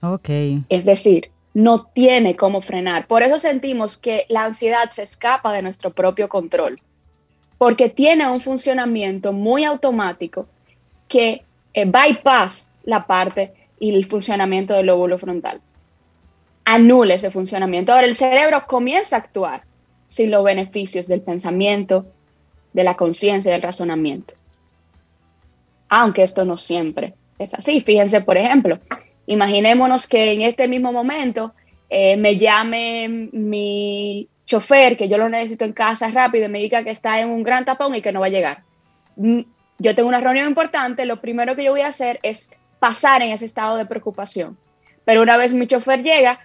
[0.00, 0.28] Ok.
[0.68, 3.08] Es decir, no tiene cómo frenar.
[3.08, 6.80] Por eso sentimos que la ansiedad se escapa de nuestro propio control,
[7.58, 10.46] porque tiene un funcionamiento muy automático
[11.08, 11.42] que
[11.74, 15.60] eh, bypass la parte y el funcionamiento del lóbulo frontal.
[16.64, 17.92] Anula ese funcionamiento.
[17.92, 19.64] Ahora el cerebro comienza a actuar
[20.06, 22.06] sin los beneficios del pensamiento,
[22.72, 24.34] de la conciencia y del razonamiento.
[25.88, 27.80] Aunque esto no siempre es así.
[27.80, 28.78] Fíjense, por ejemplo,
[29.26, 31.54] imaginémonos que en este mismo momento
[31.88, 36.84] eh, me llame mi chofer, que yo lo necesito en casa rápido, y me diga
[36.84, 38.62] que está en un gran tapón y que no va a llegar.
[39.16, 39.40] Mm,
[39.78, 43.30] yo tengo una reunión importante, lo primero que yo voy a hacer es pasar en
[43.30, 44.58] ese estado de preocupación.
[45.04, 46.40] Pero una vez mi chofer llega,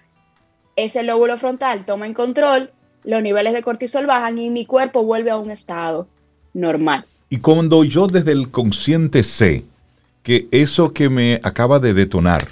[0.74, 2.72] ese lóbulo frontal toma en control,
[3.04, 6.08] los niveles de cortisol bajan y mi cuerpo vuelve a un estado
[6.56, 7.06] normal.
[7.28, 9.64] Y cuando yo desde el consciente sé
[10.22, 12.46] que eso que me acaba de detonar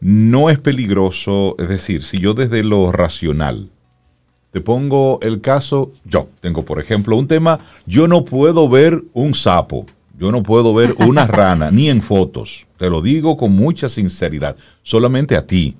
[0.00, 3.70] no es peligroso, es decir, si yo desde lo racional
[4.50, 9.34] te pongo el caso, yo tengo por ejemplo un tema, yo no puedo ver un
[9.34, 9.84] sapo,
[10.18, 12.66] yo no puedo ver una rana, ni en fotos.
[12.78, 15.76] Te lo digo con mucha sinceridad, solamente a ti.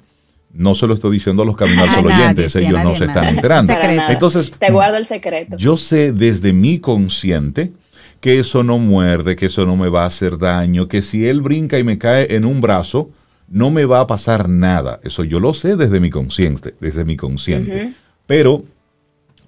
[0.52, 3.72] No se lo estoy diciendo a los caminos oyentes, ellos no se están enterando.
[4.08, 5.56] Entonces, te guardo el secreto.
[5.56, 7.72] Yo sé desde mi consciente
[8.20, 11.42] que eso no muerde, que eso no me va a hacer daño, que si él
[11.42, 13.10] brinca y me cae en un brazo,
[13.48, 15.00] no me va a pasar nada.
[15.02, 17.94] Eso yo lo sé desde mi consciente, desde mi consciente.
[18.26, 18.64] Pero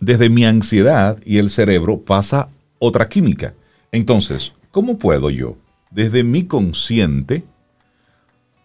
[0.01, 3.55] desde mi ansiedad y el cerebro pasa otra química.
[3.91, 5.57] Entonces, ¿cómo puedo yo,
[5.91, 7.45] desde mi consciente,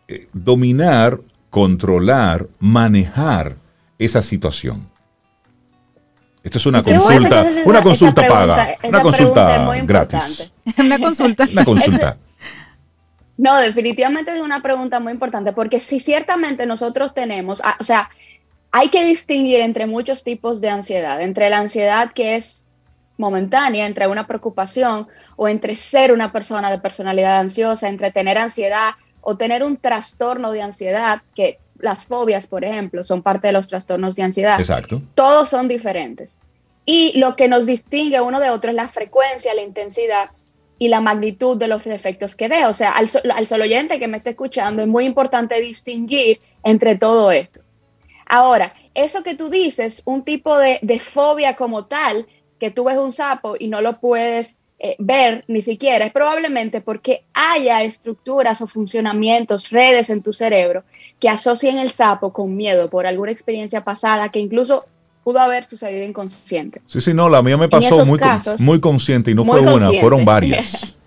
[0.08, 1.20] eh, dominar,
[1.54, 3.58] controlar, manejar
[4.00, 4.90] esa situación?
[6.44, 10.52] Esto es una consulta, una consulta paga, una consulta gratis.
[10.80, 11.48] una consulta.
[11.52, 12.18] Una consulta.
[13.38, 18.10] No, definitivamente es una pregunta muy importante, porque si ciertamente nosotros tenemos, ah, o sea,
[18.72, 22.64] hay que distinguir entre muchos tipos de ansiedad, entre la ansiedad que es
[23.18, 28.94] momentánea, entre una preocupación o entre ser una persona de personalidad ansiosa, entre tener ansiedad
[29.24, 33.68] o tener un trastorno de ansiedad, que las fobias, por ejemplo, son parte de los
[33.68, 34.60] trastornos de ansiedad.
[34.60, 35.02] Exacto.
[35.16, 36.40] Todos son diferentes.
[36.86, 40.32] Y lo que nos distingue uno de otro es la frecuencia, la intensidad
[40.78, 42.66] y la magnitud de los efectos que dé.
[42.66, 46.96] O sea, al, al solo oyente que me esté escuchando es muy importante distinguir entre
[46.96, 47.62] todo esto.
[48.26, 52.28] Ahora, eso que tú dices, un tipo de, de fobia como tal,
[52.60, 56.82] que tú ves un sapo y no lo puedes eh, ver ni siquiera, es probablemente
[56.82, 60.84] porque haya estructuras o funcionamientos, redes en tu cerebro
[61.20, 64.86] que asocien el sapo con miedo por alguna experiencia pasada que incluso
[65.24, 66.82] pudo haber sucedido inconsciente.
[66.88, 68.20] Sí, sí, no, la mía me pasó muy,
[68.60, 70.98] muy consciente y no fue una, fueron varias.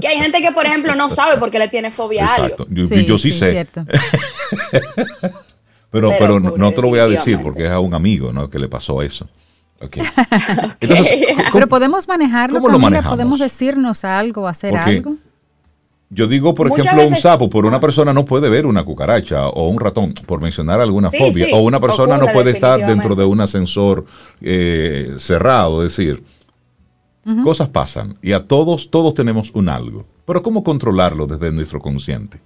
[0.00, 2.66] que hay gente que, por ejemplo, no sabe por qué le tiene fobia a algo.
[2.68, 3.66] Yo sí, yo sí, sé.
[5.90, 8.50] pero, pero, no, te lo voy a decir porque es a un amigo ¿no?
[8.50, 9.26] que le pasó eso.
[9.84, 10.02] Okay.
[11.52, 12.60] Pero podemos manejarlo.
[12.60, 13.16] ¿Cómo lo manejamos?
[13.16, 15.16] Podemos decirnos algo, hacer algo.
[16.14, 19.68] Yo digo, por ejemplo, un sapo, por una persona no puede ver una cucaracha o
[19.68, 23.40] un ratón, por mencionar alguna fobia, o una persona no puede estar dentro de un
[23.40, 24.04] ascensor
[24.42, 26.22] eh, cerrado, es decir,
[27.42, 30.04] cosas pasan y a todos, todos tenemos un algo.
[30.26, 32.40] Pero ¿cómo controlarlo desde nuestro consciente?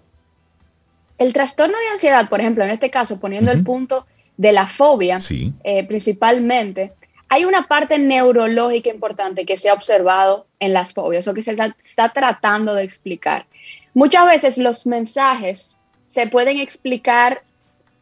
[1.19, 4.07] El trastorno de ansiedad, por ejemplo, en este caso, poniendo el punto
[4.37, 5.19] de la fobia,
[5.65, 6.93] eh, principalmente,
[7.29, 11.53] hay una parte neurológica importante que se ha observado en las fobias o que se
[11.53, 13.47] está, tratando de explicar.
[13.95, 17.43] Muchas veces los mensajes se pueden explicar,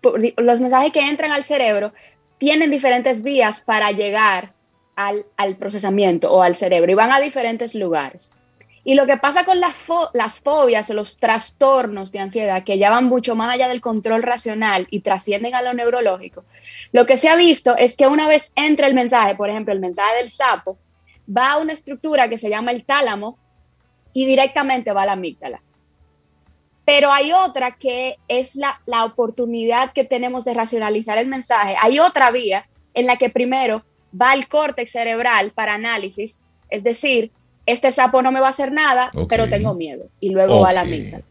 [0.03, 1.93] los mensajes que entran al cerebro
[2.39, 4.53] tienen diferentes vías para llegar
[4.97, 8.31] al, al procesamiento o al cerebro y van a diferentes lugares.
[8.87, 9.77] Y lo que pasa con las,
[10.41, 14.87] fobias o los trastornos de ansiedad, que ya van mucho más allá del control racional
[14.91, 16.45] y trascienden a lo neurológico,
[16.93, 19.81] lo que se ha visto es que una vez entra el mensaje, por ejemplo, el
[19.81, 20.79] mensaje del sapo,
[21.35, 23.39] va a una estructura que se llama el tálamo
[24.13, 25.63] y directamente va a la amígdala.
[26.85, 31.75] Pero hay otra que es la, la oportunidad que tenemos de racionalizar el mensaje.
[31.81, 33.83] Hay otra vía en la que primero
[34.21, 37.33] va al córtex cerebral para análisis, es decir,
[37.67, 40.07] este sapo no me va a hacer nada, pero tengo miedo.
[40.21, 41.25] Y luego va a la amígdala.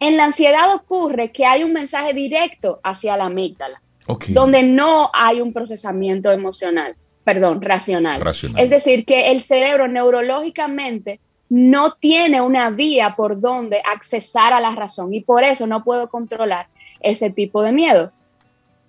[0.00, 3.82] En la ansiedad ocurre que hay un mensaje directo hacia la amígdala,
[4.28, 8.22] donde no hay un procesamiento emocional, perdón, racional.
[8.56, 14.74] Es decir, que el cerebro neurológicamente no tiene una vía por donde accesar a la
[14.74, 16.68] razón y por eso no puedo controlar
[17.00, 18.12] ese tipo de miedo.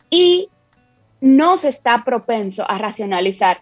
[0.09, 0.49] Y
[1.21, 3.61] no se está propenso a racionalizar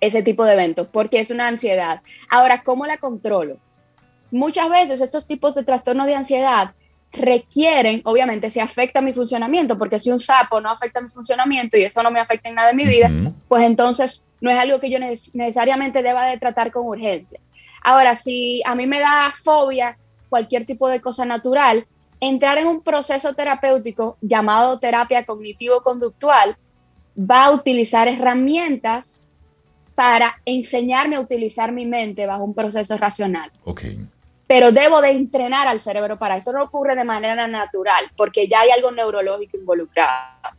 [0.00, 2.00] ese tipo de eventos porque es una ansiedad.
[2.28, 3.58] Ahora, ¿cómo la controlo?
[4.30, 6.72] Muchas veces estos tipos de trastornos de ansiedad
[7.12, 11.82] requieren, obviamente, si afecta mi funcionamiento, porque si un sapo no afecta mi funcionamiento y
[11.82, 13.10] eso no me afecta en nada de mi vida,
[13.48, 17.40] pues entonces no es algo que yo necesariamente deba de tratar con urgencia.
[17.82, 19.98] Ahora, si a mí me da fobia
[20.28, 21.86] cualquier tipo de cosa natural,
[22.20, 26.56] entrar en un proceso terapéutico llamado terapia cognitivo-conductual
[27.18, 29.26] va a utilizar herramientas
[29.94, 33.50] para enseñarme a utilizar mi mente bajo un proceso racional.
[33.64, 33.98] Okay
[34.50, 36.52] pero debo de entrenar al cerebro para eso.
[36.52, 40.56] No ocurre de manera natural, porque ya hay algo neurológico involucrado.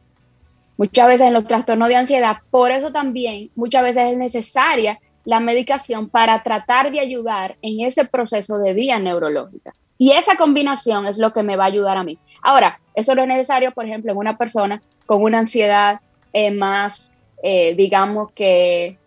[0.77, 5.41] Muchas veces en los trastornos de ansiedad, por eso también muchas veces es necesaria la
[5.41, 9.73] medicación para tratar de ayudar en ese proceso de vía neurológica.
[9.97, 12.17] Y esa combinación es lo que me va a ayudar a mí.
[12.41, 15.99] Ahora, eso no es necesario, por ejemplo, en una persona con una ansiedad
[16.31, 18.97] eh, más, eh, digamos que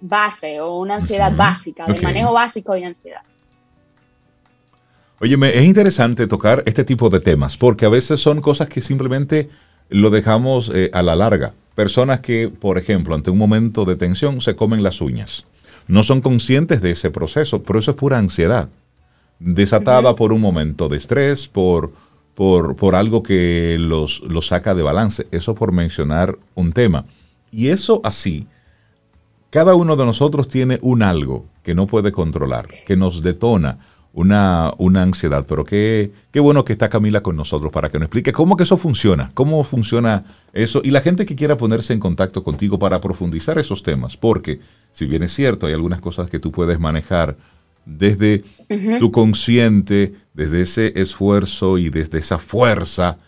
[0.00, 3.22] base o una ansiedad básica, de manejo básico de ansiedad.
[5.20, 9.50] Óyeme, es interesante tocar este tipo de temas porque a veces son cosas que simplemente
[9.90, 11.52] lo dejamos eh, a la larga.
[11.74, 15.44] Personas que, por ejemplo, ante un momento de tensión se comen las uñas.
[15.88, 18.68] No son conscientes de ese proceso, pero eso es pura ansiedad.
[19.40, 21.92] Desatada por un momento de estrés, por,
[22.34, 25.26] por, por algo que los, los saca de balance.
[25.32, 27.04] Eso por mencionar un tema.
[27.50, 28.46] Y eso así,
[29.50, 33.78] cada uno de nosotros tiene un algo que no puede controlar, que nos detona
[34.12, 38.06] una, una ansiedad, pero qué, qué bueno que está Camila con nosotros para que nos
[38.06, 42.00] explique cómo que eso funciona, cómo funciona eso y la gente que quiera ponerse en
[42.00, 44.60] contacto contigo para profundizar esos temas, porque
[44.92, 47.36] si bien es cierto, hay algunas cosas que tú puedes manejar
[47.86, 48.44] desde
[48.98, 53.18] tu consciente, desde ese esfuerzo y desde esa fuerza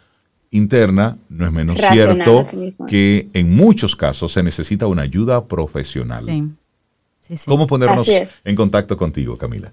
[0.52, 2.44] interna, no es menos cierto
[2.86, 6.26] que en muchos casos se necesita una ayuda profesional.
[7.46, 8.08] ¿Cómo ponernos
[8.44, 9.72] en contacto contigo, Camila?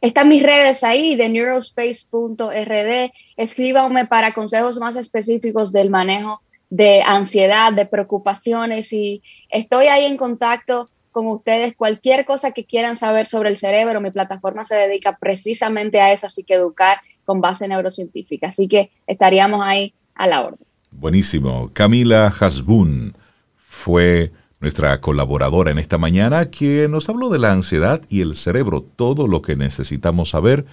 [0.00, 3.10] Están mis redes ahí de neurospace.rd.
[3.36, 6.40] Escríbanme para consejos más específicos del manejo
[6.70, 11.74] de ansiedad, de preocupaciones y estoy ahí en contacto con ustedes.
[11.74, 16.28] Cualquier cosa que quieran saber sobre el cerebro, mi plataforma se dedica precisamente a eso,
[16.28, 18.48] así que educar con base neurocientífica.
[18.48, 20.58] Así que estaríamos ahí a la orden.
[20.90, 21.70] Buenísimo.
[21.72, 23.14] Camila Hasbun
[23.56, 28.82] fue nuestra colaboradora en esta mañana, que nos habló de la ansiedad y el cerebro,
[28.82, 30.66] todo lo que necesitamos saber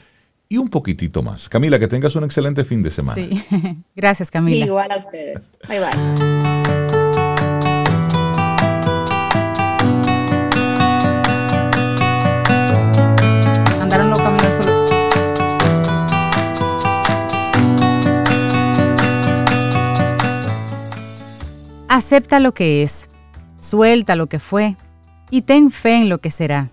[0.50, 1.48] y un poquitito más.
[1.48, 3.14] Camila, que tengas un excelente fin de semana.
[3.14, 4.66] Sí, gracias Camila.
[4.66, 5.52] igual a ustedes.
[5.70, 6.47] Bye bye.
[21.98, 23.10] Acepta lo que es
[23.58, 24.76] Suelta lo que fue
[25.32, 26.70] y ten fe en lo que será.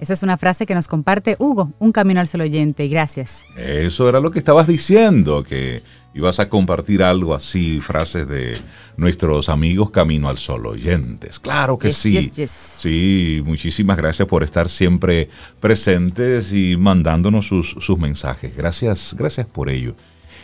[0.00, 2.88] Esa es una frase que nos comparte Hugo, un camino al sol oyente.
[2.88, 3.44] Gracias.
[3.56, 8.58] Eso era lo que estabas diciendo, que ibas a compartir algo así, frases de
[8.96, 11.38] nuestros amigos Camino al Sol oyentes.
[11.38, 12.28] Claro que sí.
[12.48, 18.56] Sí, muchísimas gracias por estar siempre presentes y mandándonos sus, sus mensajes.
[18.56, 19.94] Gracias, gracias por ello.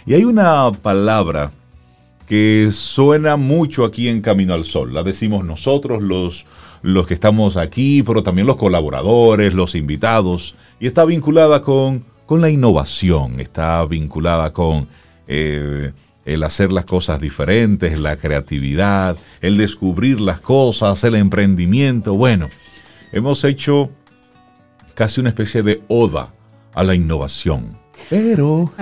[0.07, 1.51] Y hay una palabra
[2.33, 4.95] que suena mucho aquí en Camino al Sol.
[4.95, 6.47] La decimos nosotros, los,
[6.81, 12.41] los que estamos aquí, pero también los colaboradores, los invitados, y está vinculada con, con
[12.41, 14.89] la innovación, está vinculada con
[15.29, 15.93] eh,
[16.25, 22.15] el hacer las cosas diferentes, la creatividad, el descubrir las cosas, el emprendimiento.
[22.15, 22.49] Bueno,
[23.13, 23.91] hemos hecho
[24.95, 26.33] casi una especie de oda
[26.73, 27.77] a la innovación.
[28.09, 28.73] Pero,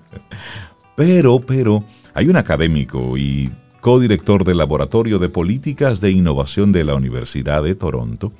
[0.94, 1.82] pero, pero,
[2.16, 3.52] hay un académico y
[3.82, 8.32] codirector del Laboratorio de Políticas de Innovación de la Universidad de Toronto,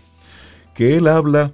[0.75, 1.53] que él habla,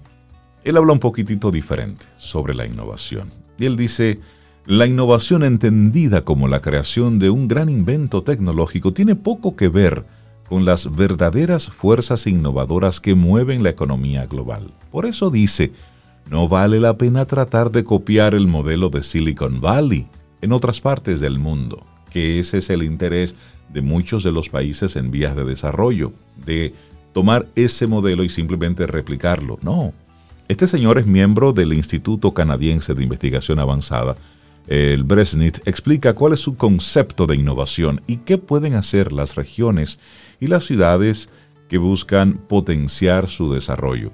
[0.63, 3.33] él habla un poquitito diferente sobre la innovación.
[3.59, 4.21] Y él dice,
[4.67, 10.05] la innovación entendida como la creación de un gran invento tecnológico tiene poco que ver
[10.49, 14.73] con las verdaderas fuerzas innovadoras que mueven la economía global.
[14.93, 15.73] Por eso dice,
[16.31, 20.07] no vale la pena tratar de copiar el modelo de Silicon Valley
[20.41, 23.35] en otras partes del mundo que ese es el interés
[23.73, 26.13] de muchos de los países en vías de desarrollo,
[26.45, 26.75] de
[27.13, 29.59] tomar ese modelo y simplemente replicarlo.
[29.63, 29.93] No.
[30.49, 34.17] Este señor es miembro del Instituto Canadiense de Investigación Avanzada,
[34.69, 39.99] el Bresnit, explica cuál es su concepto de innovación y qué pueden hacer las regiones
[40.41, 41.31] y las ciudades
[41.69, 44.13] que buscan potenciar su desarrollo.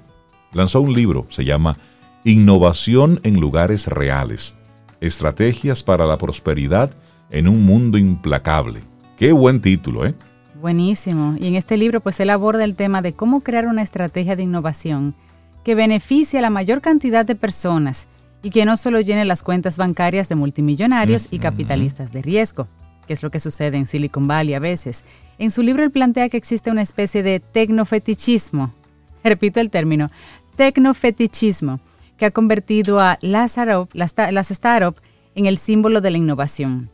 [0.53, 1.77] lanzó un libro, se llama
[2.23, 4.55] Innovación en lugares reales,
[5.01, 6.91] estrategias para la prosperidad
[7.31, 8.81] en un mundo implacable.
[9.17, 10.15] Qué buen título, ¿eh?
[10.61, 11.35] Buenísimo.
[11.39, 14.43] Y en este libro pues él aborda el tema de cómo crear una estrategia de
[14.43, 15.15] innovación
[15.63, 18.07] que beneficie a la mayor cantidad de personas
[18.41, 22.67] y que no solo llene las cuentas bancarias de multimillonarios y capitalistas de riesgo,
[23.07, 25.03] que es lo que sucede en Silicon Valley a veces.
[25.37, 28.73] En su libro él plantea que existe una especie de tecnofetichismo,
[29.23, 30.11] repito el término,
[30.55, 31.79] tecnofetichismo,
[32.17, 33.57] que ha convertido a las,
[33.93, 35.01] las startups
[35.35, 36.89] en el símbolo de la innovación.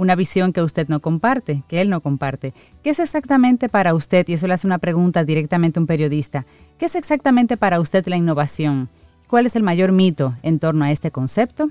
[0.00, 2.54] Una visión que usted no comparte, que él no comparte.
[2.82, 4.26] ¿Qué es exactamente para usted?
[4.28, 6.46] Y eso le hace una pregunta directamente a un periodista.
[6.78, 8.88] ¿Qué es exactamente para usted la innovación?
[9.26, 11.70] ¿Cuál es el mayor mito en torno a este concepto?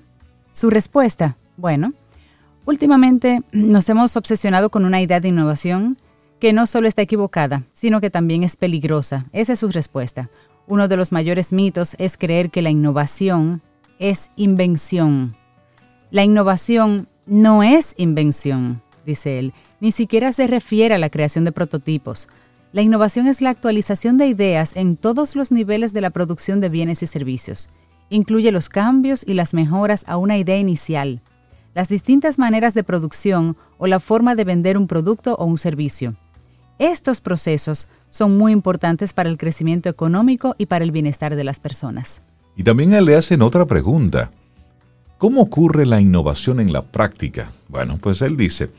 [0.52, 1.94] Su respuesta, bueno,
[2.66, 5.98] últimamente nos hemos obsesionado con una idea de innovación
[6.40, 9.26] que no solo está equivocada, sino que también es peligrosa.
[9.34, 10.30] Esa es su respuesta.
[10.68, 13.64] Uno de los mayores mitos es creer que la innovación
[13.98, 15.36] es invención.
[16.12, 21.52] La innovación no es invención, dice él, ni siquiera se refiere a la creación de
[21.52, 22.28] prototipos.
[22.74, 26.70] La innovación es la actualización de ideas en todos los niveles de la producción de
[26.70, 27.70] bienes y servicios.
[28.10, 31.22] Incluye los cambios y las mejoras a una idea inicial,
[31.76, 36.16] las distintas maneras de producción o la forma de vender un producto o un servicio.
[36.80, 41.60] Estos procesos son muy importantes para el crecimiento económico y para el bienestar de las
[41.60, 42.22] personas.
[42.56, 44.32] Y también le hacen otra pregunta.
[45.20, 47.52] ¿Cómo ocurre la innovación en la práctica?
[47.68, 48.72] Bueno, pues él dice,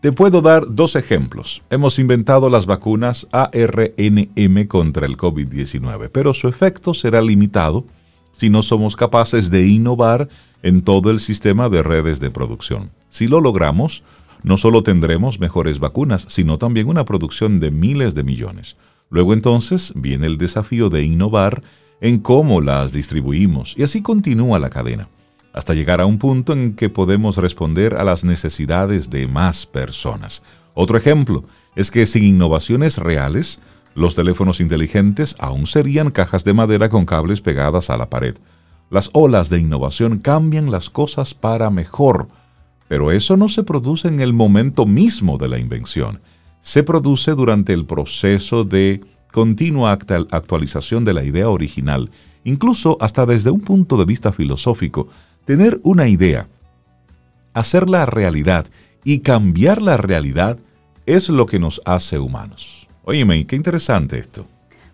[0.00, 1.62] te puedo dar dos ejemplos.
[1.68, 7.84] Hemos inventado las vacunas ARNM contra el COVID-19, pero su efecto será limitado
[8.32, 10.30] si no somos capaces de innovar
[10.62, 12.90] en todo el sistema de redes de producción.
[13.10, 14.02] Si lo logramos,
[14.42, 18.78] no solo tendremos mejores vacunas, sino también una producción de miles de millones.
[19.10, 21.62] Luego entonces viene el desafío de innovar
[22.00, 25.10] en cómo las distribuimos y así continúa la cadena
[25.54, 30.42] hasta llegar a un punto en que podemos responder a las necesidades de más personas.
[30.74, 31.44] Otro ejemplo
[31.76, 33.60] es que sin innovaciones reales,
[33.94, 38.36] los teléfonos inteligentes aún serían cajas de madera con cables pegadas a la pared.
[38.90, 42.28] Las olas de innovación cambian las cosas para mejor,
[42.88, 46.20] pero eso no se produce en el momento mismo de la invención.
[46.60, 49.00] Se produce durante el proceso de
[49.32, 52.10] continua actualización de la idea original,
[52.44, 55.08] incluso hasta desde un punto de vista filosófico,
[55.44, 56.48] Tener una idea,
[57.52, 58.66] hacerla realidad
[59.04, 60.58] y cambiar la realidad
[61.04, 62.88] es lo que nos hace humanos.
[63.04, 64.46] Óyeme, qué interesante esto.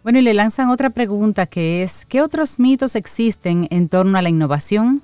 [0.03, 4.23] Bueno, y le lanzan otra pregunta que es, ¿qué otros mitos existen en torno a
[4.23, 5.03] la innovación?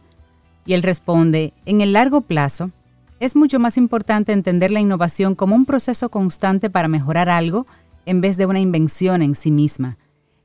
[0.65, 2.73] Y él responde, en el largo plazo,
[3.21, 7.67] es mucho más importante entender la innovación como un proceso constante para mejorar algo
[8.05, 9.97] en vez de una invención en sí misma.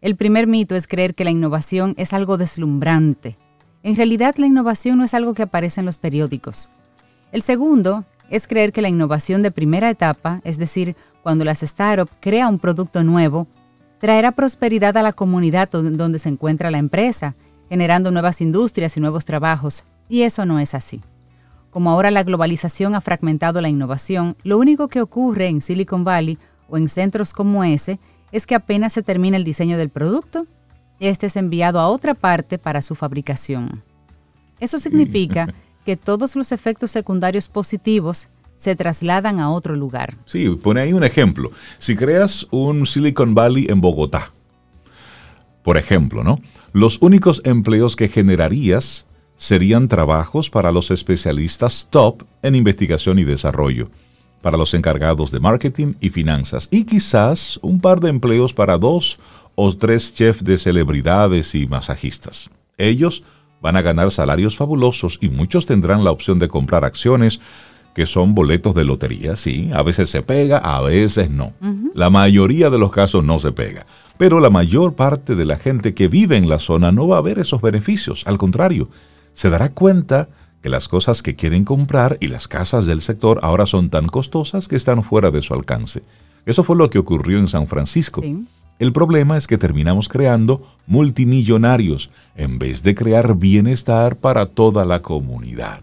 [0.01, 3.37] El primer mito es creer que la innovación es algo deslumbrante,
[3.83, 6.69] en realidad la innovación no es algo que aparece en los periódicos.
[7.31, 12.11] El segundo es creer que la innovación de primera etapa, es decir, cuando las startups
[12.19, 13.47] crea un producto nuevo,
[13.99, 17.35] traerá prosperidad a la comunidad donde se encuentra la empresa,
[17.69, 21.01] generando nuevas industrias y nuevos trabajos, y eso no es así.
[21.69, 26.37] Como ahora la globalización ha fragmentado la innovación, lo único que ocurre en Silicon Valley
[26.67, 27.99] o en centros como ese
[28.31, 30.47] es que apenas se termina el diseño del producto
[31.09, 33.83] este es enviado a otra parte para su fabricación.
[34.59, 35.53] Eso significa
[35.85, 40.15] que todos los efectos secundarios positivos se trasladan a otro lugar.
[40.25, 41.51] Sí, pone ahí un ejemplo.
[41.79, 44.31] Si creas un Silicon Valley en Bogotá,
[45.63, 46.39] por ejemplo, ¿no?
[46.71, 53.89] Los únicos empleos que generarías serían trabajos para los especialistas top en investigación y desarrollo,
[54.43, 59.17] para los encargados de marketing y finanzas, y quizás un par de empleos para dos
[59.55, 62.49] o tres chefs de celebridades y masajistas.
[62.77, 63.23] Ellos
[63.61, 67.39] van a ganar salarios fabulosos y muchos tendrán la opción de comprar acciones
[67.93, 71.53] que son boletos de lotería, sí, a veces se pega, a veces no.
[71.93, 73.85] La mayoría de los casos no se pega,
[74.17, 77.21] pero la mayor parte de la gente que vive en la zona no va a
[77.21, 78.89] ver esos beneficios, al contrario,
[79.33, 80.29] se dará cuenta
[80.61, 84.67] que las cosas que quieren comprar y las casas del sector ahora son tan costosas
[84.67, 86.03] que están fuera de su alcance.
[86.45, 88.21] Eso fue lo que ocurrió en San Francisco.
[88.81, 95.03] El problema es que terminamos creando multimillonarios en vez de crear bienestar para toda la
[95.03, 95.81] comunidad.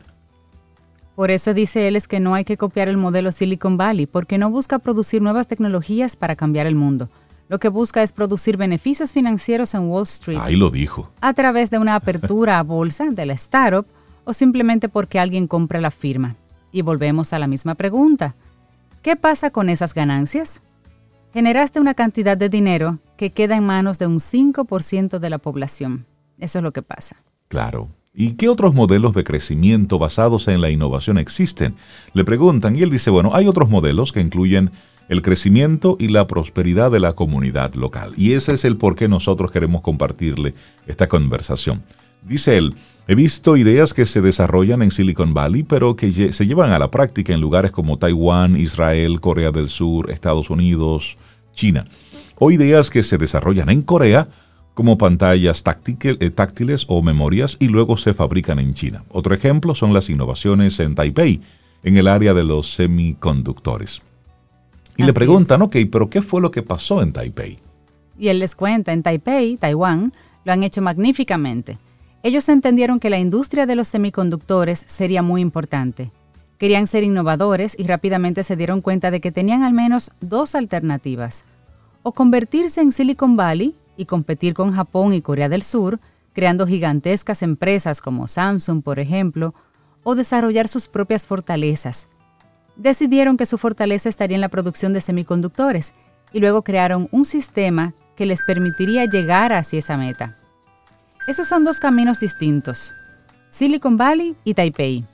[1.14, 4.36] Por eso dice él es que no hay que copiar el modelo Silicon Valley, porque
[4.36, 7.08] no busca producir nuevas tecnologías para cambiar el mundo.
[7.48, 10.40] Lo que busca es producir beneficios financieros en Wall Street.
[10.42, 11.08] Ahí lo dijo.
[11.20, 13.86] A través de una apertura a bolsa de la startup
[14.24, 16.34] o simplemente porque alguien compra la firma.
[16.72, 18.34] Y volvemos a la misma pregunta.
[19.02, 20.62] ¿Qué pasa con esas ganancias?
[21.32, 26.06] Generaste una cantidad de dinero que queda en manos de un 5% de la población.
[26.38, 27.16] Eso es lo que pasa.
[27.48, 27.88] Claro.
[28.14, 31.76] ¿Y qué otros modelos de crecimiento basados en la innovación existen?
[32.14, 34.72] Le preguntan y él dice, bueno, hay otros modelos que incluyen
[35.08, 38.12] el crecimiento y la prosperidad de la comunidad local.
[38.16, 40.54] Y ese es el por qué nosotros queremos compartirle
[40.86, 41.82] esta conversación.
[42.22, 42.74] Dice él,
[43.06, 46.90] he visto ideas que se desarrollan en Silicon Valley, pero que se llevan a la
[46.90, 51.16] práctica en lugares como Taiwán, Israel, Corea del Sur, Estados Unidos,
[51.54, 51.86] China.
[52.38, 54.28] O ideas que se desarrollan en Corea,
[54.78, 59.02] como pantallas eh, táctiles o memorias y luego se fabrican en China.
[59.10, 61.40] Otro ejemplo son las innovaciones en Taipei,
[61.82, 64.02] en el área de los semiconductores.
[64.96, 67.58] Y le preguntan, ok, pero ¿qué fue lo que pasó en Taipei?
[68.16, 70.12] Y él les cuenta, en Taipei, Taiwán,
[70.44, 71.78] lo han hecho magníficamente.
[72.22, 76.10] Ellos entendieron que la industria de los semiconductores sería muy importante.
[76.58, 81.44] Querían ser innovadores y rápidamente se dieron cuenta de que tenían al menos dos alternativas.
[82.02, 86.00] O convertirse en Silicon Valley y competir con Japón y Corea del Sur,
[86.32, 89.54] creando gigantescas empresas como Samsung, por ejemplo,
[90.02, 92.08] o desarrollar sus propias fortalezas.
[92.76, 95.94] Decidieron que su fortaleza estaría en la producción de semiconductores
[96.32, 100.37] y luego crearon un sistema que les permitiría llegar hacia esa meta.
[101.28, 102.94] Esos son dos caminos distintos,
[103.50, 105.04] Silicon Valley y Taipei.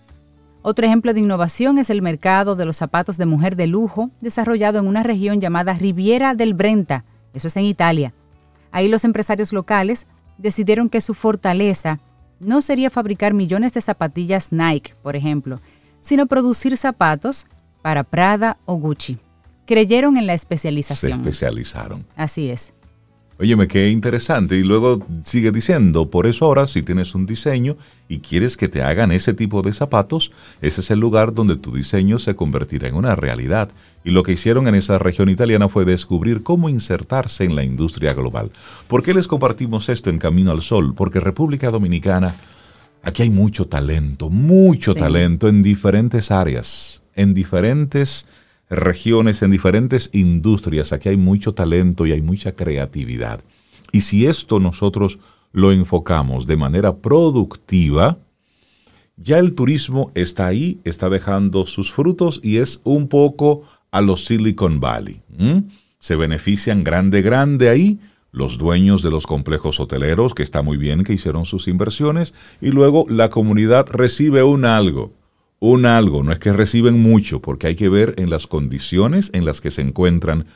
[0.62, 4.78] Otro ejemplo de innovación es el mercado de los zapatos de mujer de lujo, desarrollado
[4.78, 8.14] en una región llamada Riviera del Brenta, eso es en Italia.
[8.70, 10.06] Ahí los empresarios locales
[10.38, 11.98] decidieron que su fortaleza
[12.38, 15.58] no sería fabricar millones de zapatillas Nike, por ejemplo,
[16.00, 17.48] sino producir zapatos
[17.82, 19.18] para Prada o Gucci.
[19.66, 21.24] Creyeron en la especialización.
[21.24, 22.06] Se especializaron.
[22.14, 22.72] Así es.
[23.36, 24.56] Óyeme, qué interesante.
[24.56, 27.76] Y luego sigue diciendo, por eso ahora si tienes un diseño
[28.08, 30.30] y quieres que te hagan ese tipo de zapatos,
[30.60, 33.70] ese es el lugar donde tu diseño se convertirá en una realidad.
[34.04, 38.14] Y lo que hicieron en esa región italiana fue descubrir cómo insertarse en la industria
[38.14, 38.52] global.
[38.86, 40.94] ¿Por qué les compartimos esto en Camino al Sol?
[40.94, 42.36] Porque República Dominicana,
[43.02, 48.26] aquí hay mucho talento, mucho talento en diferentes áreas, en diferentes
[48.76, 50.92] regiones, en diferentes industrias.
[50.92, 53.40] Aquí hay mucho talento y hay mucha creatividad.
[53.92, 55.18] Y si esto nosotros
[55.52, 58.18] lo enfocamos de manera productiva,
[59.16, 64.24] ya el turismo está ahí, está dejando sus frutos y es un poco a los
[64.24, 65.20] Silicon Valley.
[65.98, 68.00] Se benefician grande, grande ahí
[68.32, 72.72] los dueños de los complejos hoteleros, que está muy bien que hicieron sus inversiones, y
[72.72, 75.12] luego la comunidad recibe un algo
[75.70, 79.46] un algo, no es que reciben mucho, porque hay que ver en las condiciones en
[79.46, 80.46] las que se encuentran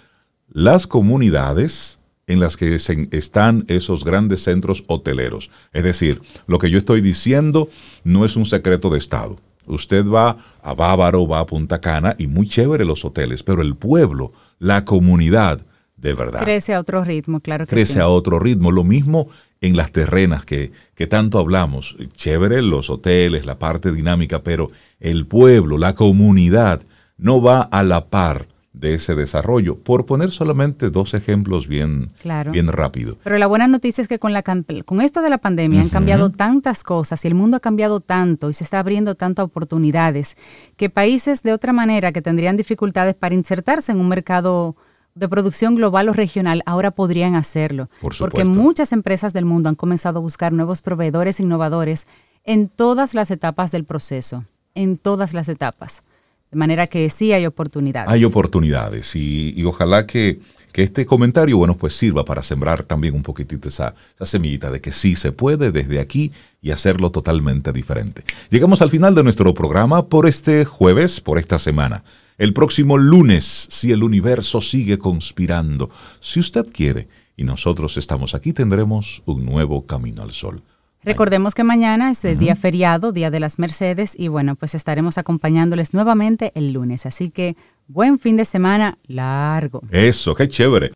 [0.50, 5.50] las comunidades en las que están esos grandes centros hoteleros.
[5.72, 7.70] Es decir, lo que yo estoy diciendo
[8.04, 9.38] no es un secreto de Estado.
[9.64, 13.76] Usted va a Bávaro, va a Punta Cana y muy chévere los hoteles, pero el
[13.76, 15.62] pueblo, la comunidad,
[15.96, 16.42] de verdad.
[16.44, 18.72] Crece a otro ritmo, claro que Crece a otro ritmo.
[18.72, 19.28] Lo mismo
[19.60, 21.96] en las terrenas que, que tanto hablamos.
[22.14, 24.70] Chévere los hoteles, la parte dinámica, pero
[25.00, 26.82] el pueblo, la comunidad,
[27.16, 32.12] no va a la par de ese desarrollo, por poner solamente dos ejemplos bien,
[32.52, 33.16] bien rápido.
[33.24, 36.30] Pero la buena noticia es que con, la, con esto de la pandemia han cambiado
[36.30, 40.36] tantas cosas y el mundo ha cambiado tanto y se está abriendo tantas oportunidades
[40.76, 44.76] que países de otra manera que tendrían dificultades para insertarse en un mercado
[45.18, 47.88] de producción global o regional ahora podrían hacerlo.
[48.18, 52.06] porque muchas empresas del mundo han comenzado a buscar nuevos proveedores innovadores
[52.44, 56.02] en todas las etapas del proceso, en todas las etapas.
[56.50, 58.10] De manera que sí hay oportunidades.
[58.10, 60.40] Hay oportunidades y, ojalá que,
[60.72, 64.92] este comentario, bueno, pues sirva para sembrar también un poquitito esa, esa semillita de que
[64.92, 66.30] sí se puede desde aquí
[66.62, 68.22] y hacerlo totalmente diferente.
[68.48, 72.04] Llegamos al final de nuestro programa por este jueves, por esta semana
[72.38, 75.90] el próximo lunes, si el universo sigue conspirando.
[76.20, 80.62] Si usted quiere y nosotros estamos aquí, tendremos un nuevo camino al sol.
[81.04, 85.16] Recordemos que mañana es el día feriado, Día de las Mercedes, y bueno, pues estaremos
[85.16, 87.06] acompañándoles nuevamente el lunes.
[87.06, 87.56] Así que
[87.86, 89.82] buen fin de semana largo.
[89.90, 90.92] Eso, qué chévere.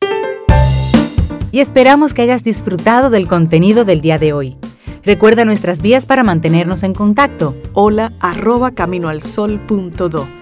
[1.53, 4.57] Y esperamos que hayas disfrutado del contenido del día de hoy.
[5.05, 7.57] Recuerda nuestras vías para mantenernos en contacto.
[7.73, 10.42] Hola arroba caminoalsol.do